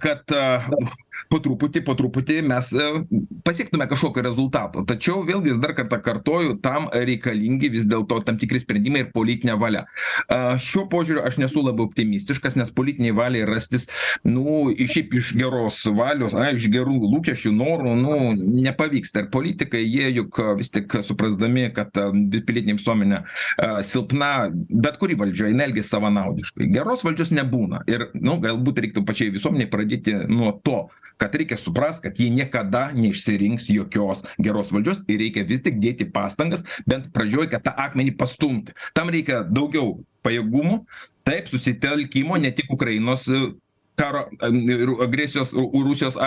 [0.02, 0.36] kad
[1.30, 2.70] po truputį po truputį mes
[3.46, 4.82] pasiektume kažkokio rezultato.
[4.86, 9.84] Tačiau vėlgi dar kartą kartoju tam reikalingi vis dėlto tam tikri sprendimai ir politinė valia.
[10.30, 13.86] A šiuo požiūriu aš nesu labai optimistiškas nes politinei valiai rastis
[14.26, 18.18] nu šiaip iš geros valios a iš gerų lūkesčių norų nu
[18.66, 19.24] nepavyksta.
[19.24, 23.22] Ir politikai jie juk vis tik suprasdami kad pilietinė visuomenė
[23.60, 26.70] a silpna bet kuri valdžia jinai elgiasi savanaudiškai.
[26.74, 27.84] Geros valdžios nebūna.
[27.90, 30.88] Ir nu galbūt reiktų pačiai visuomenei pradėti nuo to
[31.20, 36.08] kad reikia suprast kad jie niekada neišsirinks jokios geros valdžios ir reikia vis tik dėti
[36.12, 38.76] pastangas bent pradžioj kad tą akmenį pastumti.
[38.96, 40.84] Tam reikia daugiau pajėgumų
[41.28, 43.28] taip susitelkimo ne tik ukrainos
[43.98, 46.18] karo ir agresijos rusijos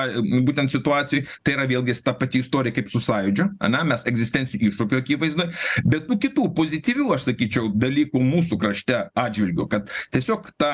[0.47, 4.99] būtent situacijoj tai yra vėlgi ta pati istorija kaip su sąjūdžiu ane mes egzistencinių iššūkių
[5.02, 5.49] akivaizdoj
[5.86, 10.71] bet tų kitų pozityvių aš sakyčiau dalykų mūsų krašte atžvilgiu kad tiesiog tą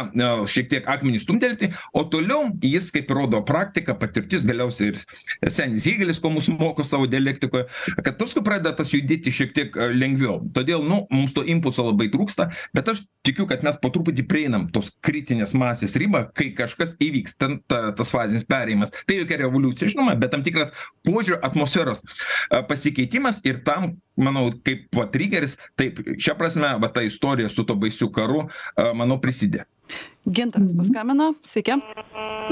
[0.49, 6.21] šiek tiek akmenį stumtelti o toliau jis kaip rodo praktika patirtis galiausiai ir senis hėgelis
[6.21, 7.67] ko mus moko savo dialektikoje
[8.03, 10.39] kad paskui pradeda tas judėti šiek tiek lengviau.
[10.55, 14.67] Todėl nu mums to impulso labai trūksta bet aš tikiu kad mes po truputį prieinam
[14.73, 18.91] tos kritinės masės ribą kai kažkas kas įvyks ten ta tas fazinis perėjimas.
[19.05, 20.73] Tai jokia revoliucija žinoma bet tam tikras
[21.05, 22.03] požiūrio atmosferos
[22.69, 27.75] pasikeitimas ir tam manau kaip va trigeris taip šia prasme va ta istorija su tuo
[27.75, 28.47] baisiu karu
[28.95, 29.65] manau prisidėjo
[30.29, 31.33] gintaras paskambino.
[31.41, 31.79] Sveiki.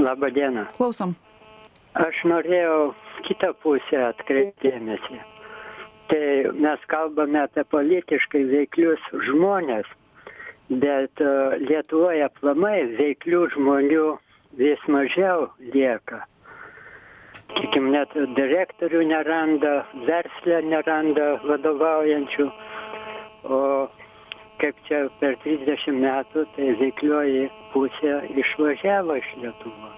[0.01, 1.15] Laba diena klausom.
[1.97, 2.93] Aš norėjau
[3.25, 5.21] kitą pusę atkreipt dėmesį.
[6.07, 9.89] Tai mes kalbame apie politiškai veiklius žmones
[10.69, 11.21] bet
[11.63, 14.07] lietuvoj aplamai veiklių žmonių
[14.57, 16.23] vis mažiau lieka.
[17.53, 19.73] Sakykim net direktorių neranda
[20.07, 22.49] versle neranda vadovaujančių.
[23.47, 23.61] O
[24.61, 29.95] kaip čia per trisdešim metų tai veiklioji pusė išvažiavo iš lietuvos.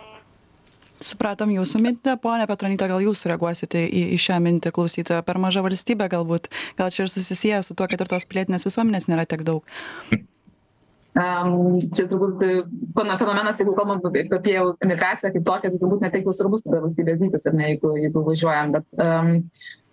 [1.00, 2.18] Supratom jūsų mintį.
[2.20, 6.52] Ponia petronyte gal jūs sureaguosite į į šią mintį klausytojo per maža valstybė galbūt.
[6.80, 9.64] Gal čia ir susisieja su tuo kad ir tos pilietinės visuomenės nėra tiek daug
[11.18, 12.38] Um, čia turbūt
[12.94, 14.54] fenomenas, jeigu kalbam apie, apie
[14.86, 18.24] imigraciją kaip tokią, tai turbūt netaip jau svarbus tada valstybės dydis, ar ne, jeigu, jeigu
[18.28, 19.32] važiuojam, bet um,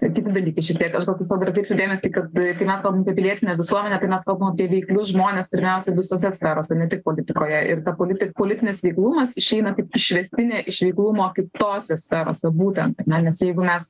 [0.02, 0.98] kiti dalykai šiek tiek.
[0.98, 4.26] Aš gal tiesiog dar atkreipsiu dėmesį, kad kai mes kalbam apie pilietinę visuomenę, tai mes
[4.28, 7.62] kalbam apie veiklius žmonės pirmiausia visose sferose, ne tik politikoje.
[7.72, 13.06] Ir ta politi politinis veiklumas išeina kaip išvestinė iš veiklumo kitose sferose būtent.
[13.08, 13.24] Ne?
[13.30, 13.88] Nes jeigu mes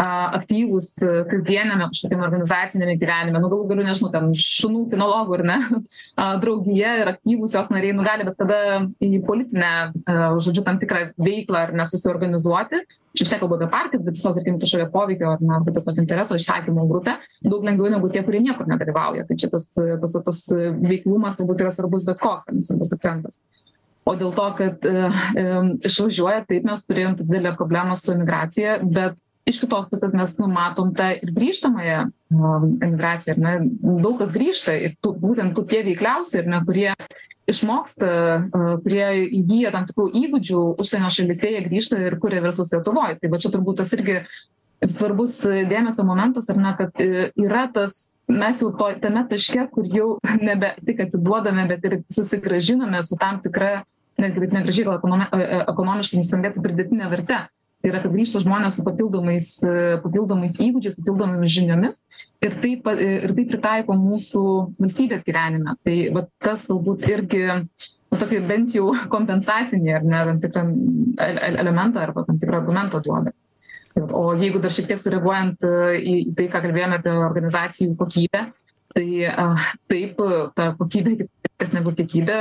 [0.00, 0.88] aktyvūs
[1.30, 5.58] kasdieniame kažkokiame organizaciniame gyvenime, nu galų galiu, nežinau, ten šunų kinologų ar ne,
[6.42, 8.58] draugija ir aktyvūs jos nariai, nu gali bet tada
[8.98, 9.70] į politinę,
[10.42, 12.82] žodžiu, tam tikrą veiklą ar nesusiorganizuoti,
[13.14, 16.86] čia nekalbu apie partijas, bet tiesiog, tarkim, kažkokio poveikio ar ne, arba tiesiog intereso išsakymo
[16.90, 19.28] grupę, daug lengviau negu tie, kurie niekur nedalyvauja.
[19.28, 20.44] Tai čia tas, tas, tas
[20.82, 23.38] veiklumas turbūt yra svarbus bet koks, svarbus akcentas.
[24.04, 24.92] O dėl to, kad e,
[25.40, 25.44] e,
[25.88, 29.16] išvažiuoja, taip mes turėjom didelę problemą su imigracija, bet
[29.48, 32.00] iš kitos pusės mes nu matom tą ir grįžtamąją
[32.84, 33.52] emigraciją ar ne?
[34.04, 36.94] Daug kas grįžta ir tų būtent tų tie veikliausi ar ne kurie
[37.50, 38.08] išmoksta
[38.84, 39.06] kurie
[39.40, 43.18] įgyja tam tikrų įgūdžių užsienio šalyse jie grįžta ir kuria verslus lietuvoj.
[43.20, 44.22] Tai va čia turbūt tas irgi
[44.88, 50.08] svarbus dėmesio momentas ar ne kad yra tas mes jau to tame taške kur jau
[50.40, 53.82] nebe tik atiduodame bet ir susigrąžiname su tam tikra
[54.20, 55.28] netgi taip negražiai gal ekonomi
[55.68, 57.42] ekonomiškai nuskambėtų pridėtine verte
[57.84, 59.48] tai yra kad grįžta žmonės su papildomais
[60.00, 61.98] papildomais įgūdžiais papildomomis žiniomis
[62.40, 64.44] ir tai pa ir tai pritaiko mūsų
[64.80, 65.76] valstybės gyvenime.
[65.84, 70.66] Tai vat tas galbūt irgi nu tokį bent jau kompensacinį ar ne tam tikrą
[71.28, 73.36] el elementą arba tam tikrą argumentą duoda.
[74.16, 75.60] O jeigu dar šiek tiek sureaguojant
[76.00, 78.46] į tai ką kalbėjome apie organizacijų kokybę
[78.94, 79.06] tai
[79.90, 80.24] taip
[80.56, 81.28] ta kokybė
[81.60, 82.38] kad negu kiekybė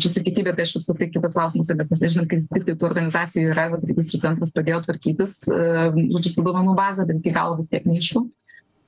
[0.00, 3.50] čia su kiekybe tai aišku apskritai kitas klausimas nes mes nežinom kaip tiksliai tų organizacijų
[3.52, 7.86] yra vat registrų centras pradėjo tvarkytis žodžiu su duomenų baze bet iki galo vis tiek
[7.88, 8.24] neaišku.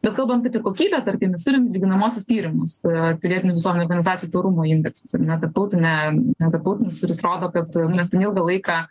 [0.04, 2.76] Bet kalbant apie kokybę tarkim mes turim lyginamuosius tyrimus
[3.22, 5.94] pilietinių visuomenių organizacijų tvarumo indeksas ar ne tarptautinė
[6.40, 8.84] tarptautinis kuris rodo kad mes ten ilgą laiką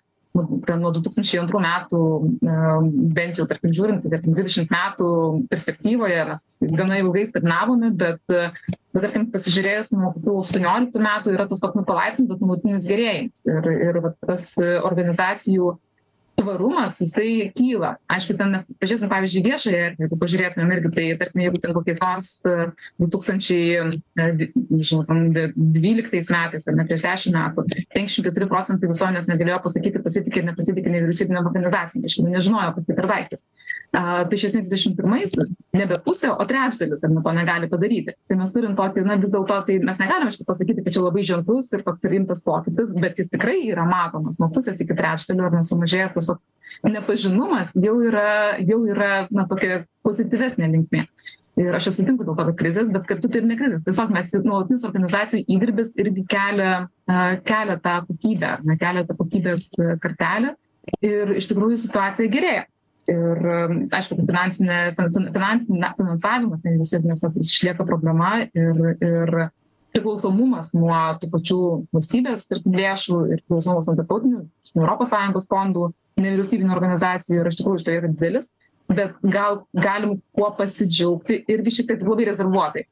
[0.65, 2.01] ten nuo du tūkstančiai antrų metų
[3.15, 5.09] bent jau tarkim žiūrint tai tarkim dvidešimt metų
[5.51, 11.63] perspektyvoje mes gana ilgai stagnavome bet bet tarkim pasižiūrėjus nuo kokių aštuonioliktų metų yra tas
[11.63, 13.43] toks nu palaipsnis bet nuolatinis gerėjimas.
[13.47, 15.75] Ir ir vat tas organizacijų
[16.35, 17.95] tvarumas jisai kyla.
[18.11, 22.01] Aišku ten mes pažiūrėsim pavyzdžiui viešąją erdvę jeigu pažiūrėtumėm irgi tai tarkim jeigu ten kokiais
[22.03, 28.91] nors du tūkstančiai nežinau ten dvyliktais metais ar ne prieš dešim metų penkiasdešim keturi procentai
[28.91, 33.45] visuomenės negalėjo pasakyti pasitiki ar nepasitiki nevyriausybinėm organizacijom reiškia nežinojo kas tai per daiktas.
[33.95, 35.31] A tai iš esmės dvidešim pirmais
[35.75, 38.15] nebe pusė o trečdalis ar ne to negali padaryti.
[38.29, 41.23] Tai mes turim tokį na vis dėlto tai mes negalim aišku pasakyti kad čia labai
[41.27, 45.55] ženklus ir toks rimtas pokytis bet jis tikrai yra matomas nuo pusės iki trečdalio ar
[45.55, 51.05] ne sumažėja tas toks nepažinumas jau yra jau yra na tokia pozityvesnė linkmė.
[51.55, 53.85] Ir aš nesutinku dėl to kad krizės bet kartu tai ir ne krizės.
[53.85, 56.87] Tiesiog mes nuolatinis organizacijų įdirbis irgi kelia
[57.47, 59.69] kelia tą kokybę ne kelia tą kokybės
[60.03, 60.55] kartelę.
[61.01, 62.65] Ir iš tikrųjų situacija gerėja.
[63.09, 63.47] Ir
[63.93, 69.35] aišku kad finansinė fin finansinė finansavimas nevyriausybinis sektorius išlieka problema ir ir
[69.95, 71.59] priklausomumas nuo tų pačių
[71.95, 78.13] valstybės lėšų ir priklausomumas nuo tarptautinių sąjungos fondų nevyriausybinių organizacijų yra iš tikrųjų šitoj vietoj
[78.15, 78.49] didelis
[78.87, 82.85] bet gal galim kuo pasidžiaugti irgi šiek tiek labai rezervuotai.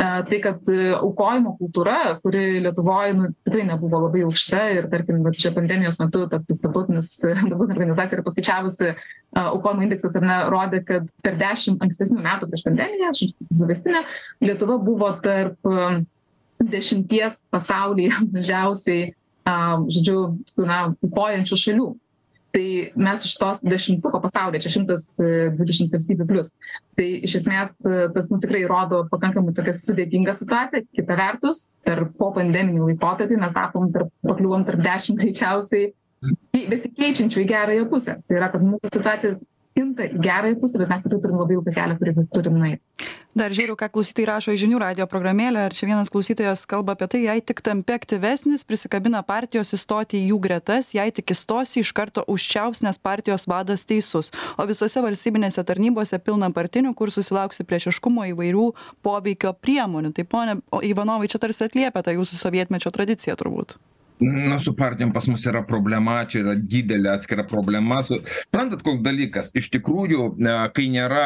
[0.00, 5.52] Tai kad aukojimo kultūra kuri lietuvoj nu tikrai nebuvo labai aukšta ir tarkim vat čia
[5.52, 8.94] pandemijos metu ta tarptautinis tarptautinė organizacija yra paskaičiavusi
[9.42, 13.12] aukojimo indeksas ar ne rodė kad per dešim ankstesnių metų prieš pandemiją
[13.60, 14.06] suvestinę
[14.40, 15.68] lietuva buvo tarp
[16.64, 19.10] dešimties pasaulyje mažiausiai
[19.44, 20.16] žodžiu
[20.64, 21.90] na aukojančių šalių
[22.54, 26.50] tai mes iš tos dešimtuko pasaulyje čia šimtas dvidešimt valstybių plius.
[26.98, 27.72] Tai iš esmės
[28.14, 33.88] tas nu tikrai rodo pakankamai tokią sudėtingą situaciją kita vertus per popandeminį laikotarpį mes tapom
[33.94, 35.92] tarp pakliuvom tarp dešim greičiausiai
[36.70, 38.18] besikeičiančių į gerąją pusę.
[38.26, 39.36] Tai yra kad mūsų situacija
[39.78, 43.54] kinta į gerąją pusę bet mes tikrai turim labai ilgą kelią kurį turim nueit dar
[43.54, 45.68] žiūriu ką klausytojai rašo į žinių radijo programėlę.
[45.68, 50.32] Ir čia vienas klausytojas kalba apie tai jei tik tampi aktyvesnis prisikabina partijos įstoti į
[50.32, 54.32] jų gretas jei tik įstosi iš karto užčiaups nes partijos vadas teisus.
[54.58, 58.66] O visose valstybinėse tarnybose pilna partinių kur susilauksi priešiškumo įvairių
[59.06, 60.12] poveikio priemonių.
[60.16, 63.78] Tai pone ivanovai čia tarsi atliepia tą jūsų sovietmečio tradiciją turbūt
[64.20, 69.02] nu su partijom pas mus yra problema čia yra didelė atskira problema su suprantat koks
[69.04, 69.50] dalykas?
[69.56, 70.26] Iš tikrųjų
[70.76, 71.24] kai nėra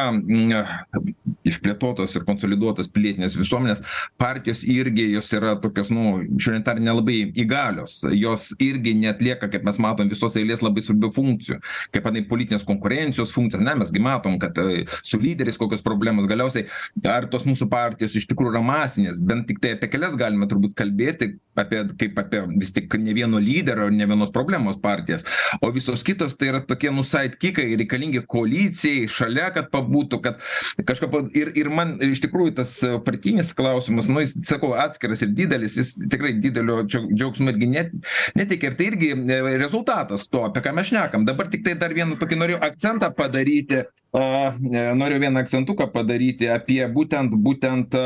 [1.45, 3.83] išplėtotos ir konsoliduotos pilietinės visuomenės
[4.21, 7.99] partijos irgi jos yra tokios nu švelniai tariant nelabai įgalios.
[8.15, 11.59] Jos irgi neatlieka kaip mes matom visos eilės labai svarbių funkcijų.
[11.93, 14.57] Kaip anei politinės konkurencijos funkcijas ne mes gi matom kad
[15.01, 16.29] su lyderiais kokios problemos.
[16.29, 16.69] Galiausiai
[17.11, 19.21] ar tos mūsų partijos iš tikrųjų yra masinės?
[19.21, 23.89] Bent tiktai apie kelias galime turbūt kalbėti apie kaip apie vis tik ne vieno lyderio
[23.89, 25.25] ne vienos problemos partijas
[25.61, 30.41] o visos kitos tai yra tokie nu saidkikai reikalingi koalicijai šalia kad pabūtų kad
[30.85, 35.77] kažką ir ir man iš tikrųjų tas partinis klausimas nu jis sakau atskiras ir didelis
[35.79, 37.93] jis tikrai didelio džiaugsmo irgi net
[38.35, 39.11] neteikia ir tai irgi
[39.59, 41.25] rezultatas to apie ką mes šnekam.
[41.27, 43.83] Dabar tiktai dar vieną tokį norėjau akcentą padaryti
[44.15, 44.51] a
[44.95, 47.97] noriu vieną akcentuką padaryti apie būtent būtent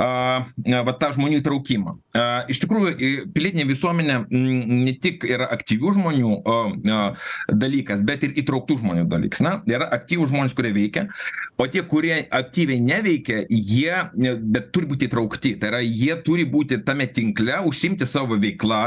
[0.00, 0.44] a
[0.86, 1.96] va tą žmonių įtraukimą.
[2.16, 6.58] A iš tikrųjų pilietinė visuomenė ne tik yra aktyvių žmonių o
[6.92, 7.00] a
[7.48, 11.06] dalykas bet ir įtrauktų žmonių dalykas na yra aktyvūs žmonės kurie veikia
[11.60, 15.56] o tie kurie aktyviai neveikia jie bet turi būti įtraukti.
[15.60, 18.82] Tai yra jie turi būti tame tinkle užsiimti savo veikla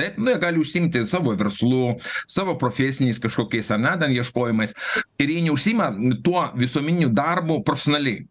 [0.00, 1.96] taip nu jie gali užsiimti savo verslu
[2.28, 4.74] savo profesiniais kažkokiais ar ne ten ieškojimais.
[5.20, 5.90] Ir jie neužsiima
[6.24, 8.24] tuo visuomeniniu darbu profesionaliai.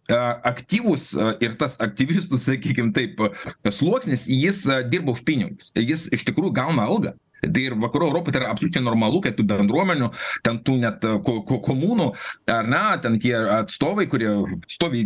[0.49, 1.11] Aktyvūs
[1.45, 3.21] ir tas aktyvistų sakykim taip
[3.69, 5.73] sluoksnis jis dirba už pinigus.
[5.77, 9.47] Jis iš tikrųjų gauna algą tai ir vakarų europoj tai yra absoliučiai normalu kad tų
[9.49, 10.11] bendruomenių
[10.45, 12.11] ten tų net ko ko komunų
[12.51, 14.31] ar ne ten tie atstovai kurie
[14.69, 15.05] stovi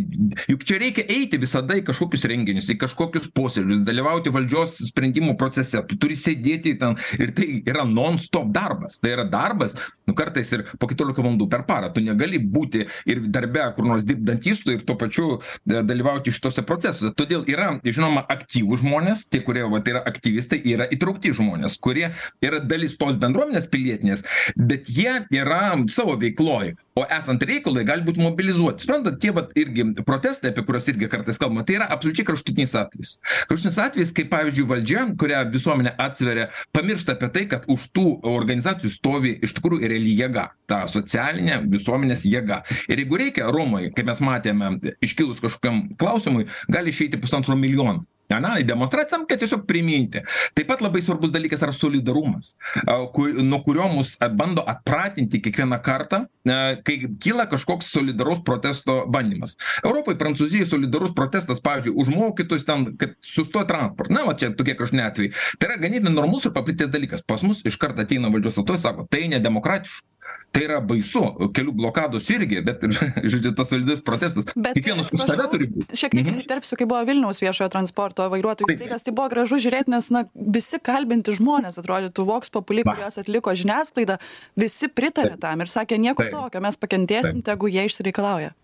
[0.50, 5.82] juk čia reikia eiti visada į kažkokius renginius į kažkokius posėdžius dalyvauti valdžios sprendimų procese
[5.88, 8.98] tu turi sėdėti ten ir tai yra non stop darbas.
[9.00, 9.76] Tai yra darbas
[10.06, 11.90] nu kartais ir po keturiolika valandų per parą.
[11.94, 17.14] Tu negali būti ir darbe kur nors dirbt dantistu ir tuo pačiu dalyvauti šituose procesuose.
[17.16, 22.10] Todėl yra žinoma aktyvūs žmonės tie kurie vat yra aktyvistai yra įtraukti žmonės kurie
[22.44, 24.24] yra dalis tos bendruomenės pilietinės
[24.56, 28.84] bet jie yra savo veikloj o esant reikalui gali būt mobilizuoti.
[28.84, 33.16] Suprantat tie vat irgi protestai apie kuriuos irgi kartais kalbama tai yra absoliučiai kraštutinis atvejis.
[33.50, 38.92] Kraštutinis atvejis kai pavyzdžiui valdžia kurią visuomenė atsveria pamiršta apie tai kad už tų organizacijų
[38.94, 42.62] stovi iš tikrųjų reali jėga ta socialinė visuomenės jėga.
[42.88, 48.64] Ir jeigu reikia romoj kaip mes matėme iškilus kažkokiam klausimui gali išeiti pusantro milijono ane
[49.10, 50.22] tam kad tiesiog priminti.
[50.54, 52.54] Taip pat labai svarbus dalykas yra solidarumas
[52.86, 59.04] a ku nuo kurio mus bando atpratinti kiekvieną kartą a kai kyla kažkoks solidaraus protesto
[59.06, 59.56] bandymas.
[59.84, 64.74] Europoj prancūzijoj solidarus protestas pavyzdžiui už mokytojus ten kad sustojo transportas na va čia tokie
[64.74, 65.32] kraštutiniai atvejai.
[65.58, 67.24] Tai yra ganėtinai normalus ir paplitęs dalykas.
[67.26, 70.14] Pas mus iškart ateina valdžios atstovai sako tai nedemokratiška
[70.54, 71.22] tai yra baisu
[71.54, 72.96] kelių blokados irgi bet ir
[73.34, 74.48] žodžiu tas solidus protestas.
[74.54, 75.94] Kiekvienas už save turi būt.
[75.98, 80.10] šiek tiek įsiterpsiu kai buvo vilniaus viešojo transporto vairuotojų streikas tai buvo gražu žiūrėt nes
[80.14, 84.20] na visi kalbinti žmonės atrodytų voks populi kuriuos atliko žiniasklaida
[84.60, 88.54] visi pritarė tam ir sakė nieko tokio mes pakentėsim tegu jie išsireikalauja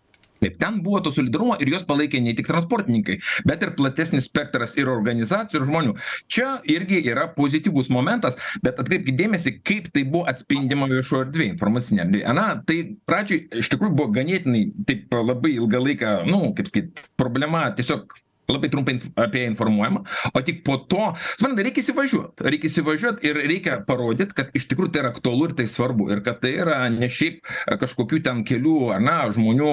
[0.43, 3.18] taip ten buvo to solidarumo ir juos palaikė ne tik transportininkai
[3.49, 5.97] bet ir platesnis spektras ir organizacijų ir žmonių.
[6.30, 12.07] Čia irgi yra pozityvus momentas bet atkreipkit dėmesį kaip tai buvo atspindima viešoj erdvėj informacinėj
[12.07, 17.07] erdvėj ana tai pradžioj iš tikrųjų buvo ganėtinai taip labai ilgą laiką nu kaip sakyt
[17.20, 18.16] problema tiesiog
[18.53, 20.05] labai trumpai apie ją informuojama.
[20.34, 22.44] O tik po to suprantat reikia įsivažiuot.
[22.46, 26.11] Reikia įsivažiuot ir reikia parodyt kad iš tikrųjų tai yra aktualu ir tai svarbu.
[26.14, 27.42] Ir kad tai yra ne šiaip
[27.80, 29.72] kažkokių ten kelių ar na žmonių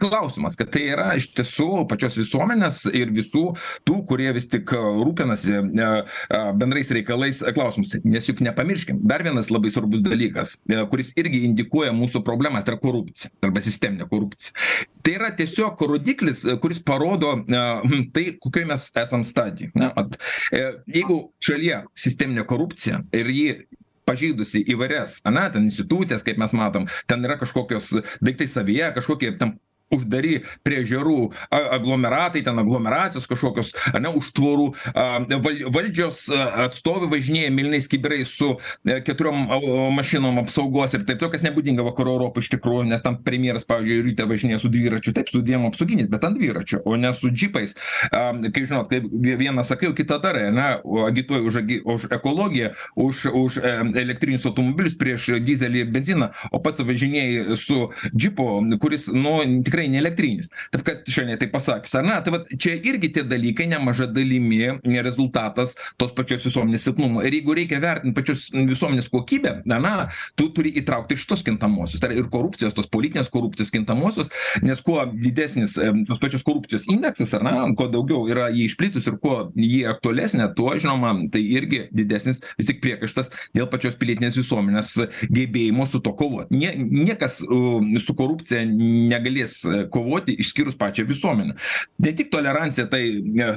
[0.00, 3.44] klausimas kad tai yra iš tiesų pačios visuomenės ir visų
[3.88, 5.88] tų kurie vis tik rūpinasi e,
[6.28, 11.44] e, bendrais reikalais klausimas nes juk nepamirškim dar vienas labai svarbus dalykas e, kuris irgi
[11.48, 14.54] indikuoja mūsų problemas tai yra korupcija arba sisteminė korupcija.
[15.02, 17.34] Tai yra tiesiog rodiklis kuris parodo
[18.12, 19.90] tai kokioj mes esam stadijoj ne?
[19.96, 20.18] Vat
[20.52, 20.64] e,
[20.98, 23.48] jeigu šalyje sisteminė korupcija ir ji
[24.08, 27.92] pažeidusi įvairias ane ten institucijas kaip mes matom ten yra kažkokios
[28.24, 29.56] daiktai savyje kažkokie ten
[29.92, 31.18] uždari prie ežerų
[31.50, 34.68] a aglomeratai ten aglomeracijos kažkokios ane už tvorų.
[34.94, 36.24] A val valdžios
[36.66, 39.46] atstovai važinėja mėlynais kibirais su e, keturiom
[39.96, 44.06] mašinom apsaugos ir taip toliau kas nebūdinga vakarų europai iš tikrųjų nes ten premjeras pavyzdžiui
[44.08, 47.76] ryte važinėja su dviračiu taip su dviem apsauginiais bet ant dviračio o ne su džipais.
[48.10, 50.68] A kaip žinot kaip vieną sakai o kitą darai ane
[51.08, 56.60] agituoji už agi už ekologiją už už e elektrinius automobilius prieš dyzelį ir benziną o
[56.62, 58.48] pats važinėji su džipu
[58.82, 60.50] kuris nu tikrai tikrai ne elektrinis.
[60.72, 62.18] Taip kad švelniai taip pasakius ar ne?
[62.24, 67.22] Tai vat čia irgi tie dalykai nemaža dalimi rezultatas tos pačios visuomenės silpnumo.
[67.26, 72.02] Ir jeigu reikia vertint pačios visuomenės kokybę na na tu turi įtraukti ir šituos kintamuosius
[72.02, 74.30] tai ir korupcijos tos politinės korupcijos kintamuosius
[74.62, 75.74] nes kuo didesnis
[76.08, 80.52] tos pačios korupcijos indeksas ar ne kuo daugiau yra ji išplitus ir kuo ji aktualesnė
[80.56, 84.94] tuo žinoma tai irgi didesnis vis tik priekaištas dėl pačios pilietinės visuomenės
[85.32, 86.50] gebėjimo su tuo kovot.
[86.52, 91.56] Nie niekas su korupcija negalės kovoti išskyrus pačią visuomenę.
[92.02, 93.02] Ne tik tolerancija tai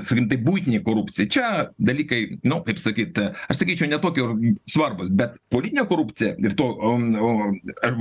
[0.03, 1.29] sakykim taip buitinė korupcija.
[1.31, 4.25] Čia dalykai nu kaip sakyt aš sakyčiau ne tokie
[4.69, 6.69] svarbūs bet politinė korupcija ir to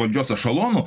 [0.01, 0.85] valdžios ešalonų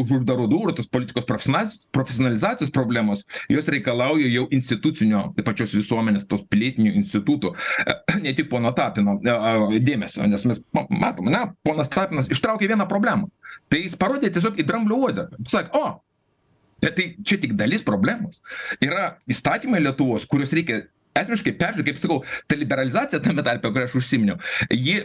[0.00, 6.44] už uždarų durų tos politikos profesionaliz profesionalizacijos problemos jos reikalauja jau institucinio pačios visuomenės tos
[6.50, 7.54] pilietinių institutų
[8.24, 13.30] ne tik pono tapino dėmesio nes mes matom ane ponas tapinas ištraukė vieną problemą.
[13.70, 15.42] Tai jis parodė tiesiog į dramblio uodegą.
[15.48, 15.84] Sakė o
[16.82, 18.40] bet tai čia tik dalis problemos.
[18.82, 20.82] Yra įstatymai lietuvos kuriuos reikia
[21.18, 24.38] esmiškai peržiūrėt kaip sakau ta liberalizacija tame tarpe kurią aš užsiminiau
[24.70, 25.00] ji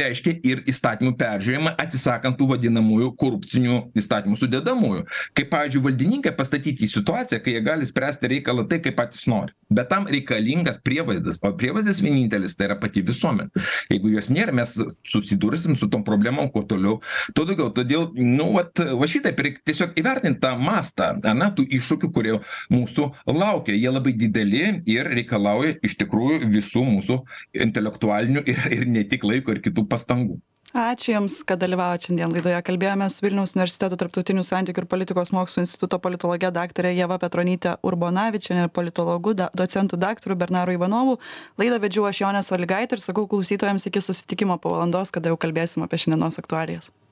[0.00, 5.04] reiškia ir įstatymų peržiūrėjimą atsisakant tų vadinamųjų korupcinių įstatymų sudedamųjų.
[5.36, 9.54] Kaip pavyzdžiui valdininkai pastatyti į situaciją kai jie gali spręsti reikalą taip kaip patys nori.
[9.68, 13.64] Bet tam reikalingas prievaizdas o prievaizdas vienintelis tai yra pati visuomenė.
[13.92, 14.76] Jeigu jos nėra mes
[15.06, 17.00] susidursim su tom problemom kuo toliau
[17.34, 17.70] tuo daugiau.
[17.74, 22.38] Todėl nu vat va šitaip reik tiesiog įvertint tą mastą ane tų iššūkių kurie
[22.72, 23.76] mūsų laukia.
[23.76, 27.22] Jie labai dideli ir reikalauja iš tikrųjų visų mūsų
[27.66, 30.38] intelektualinių ir ir ne tik laiko ir kitų pastangų.
[30.76, 32.58] Ačiū jums kad dalyvavot šiandien laidoje.
[32.66, 38.66] Kalbėjomės su vilniaus universiteto tarptautinių santykių ir politikos mokslų instituto politologe daktare ieva petronyte urbonavičiene
[38.66, 41.16] ir politologu da docentu daktaru bernaru ivanovu.
[41.56, 45.88] Laidą vedžiau aš jonė salygaitė ir sakau klausytojams iki susitikimo po valandos kada jau kalbėsim
[45.88, 46.92] apie šiandienos aktualijas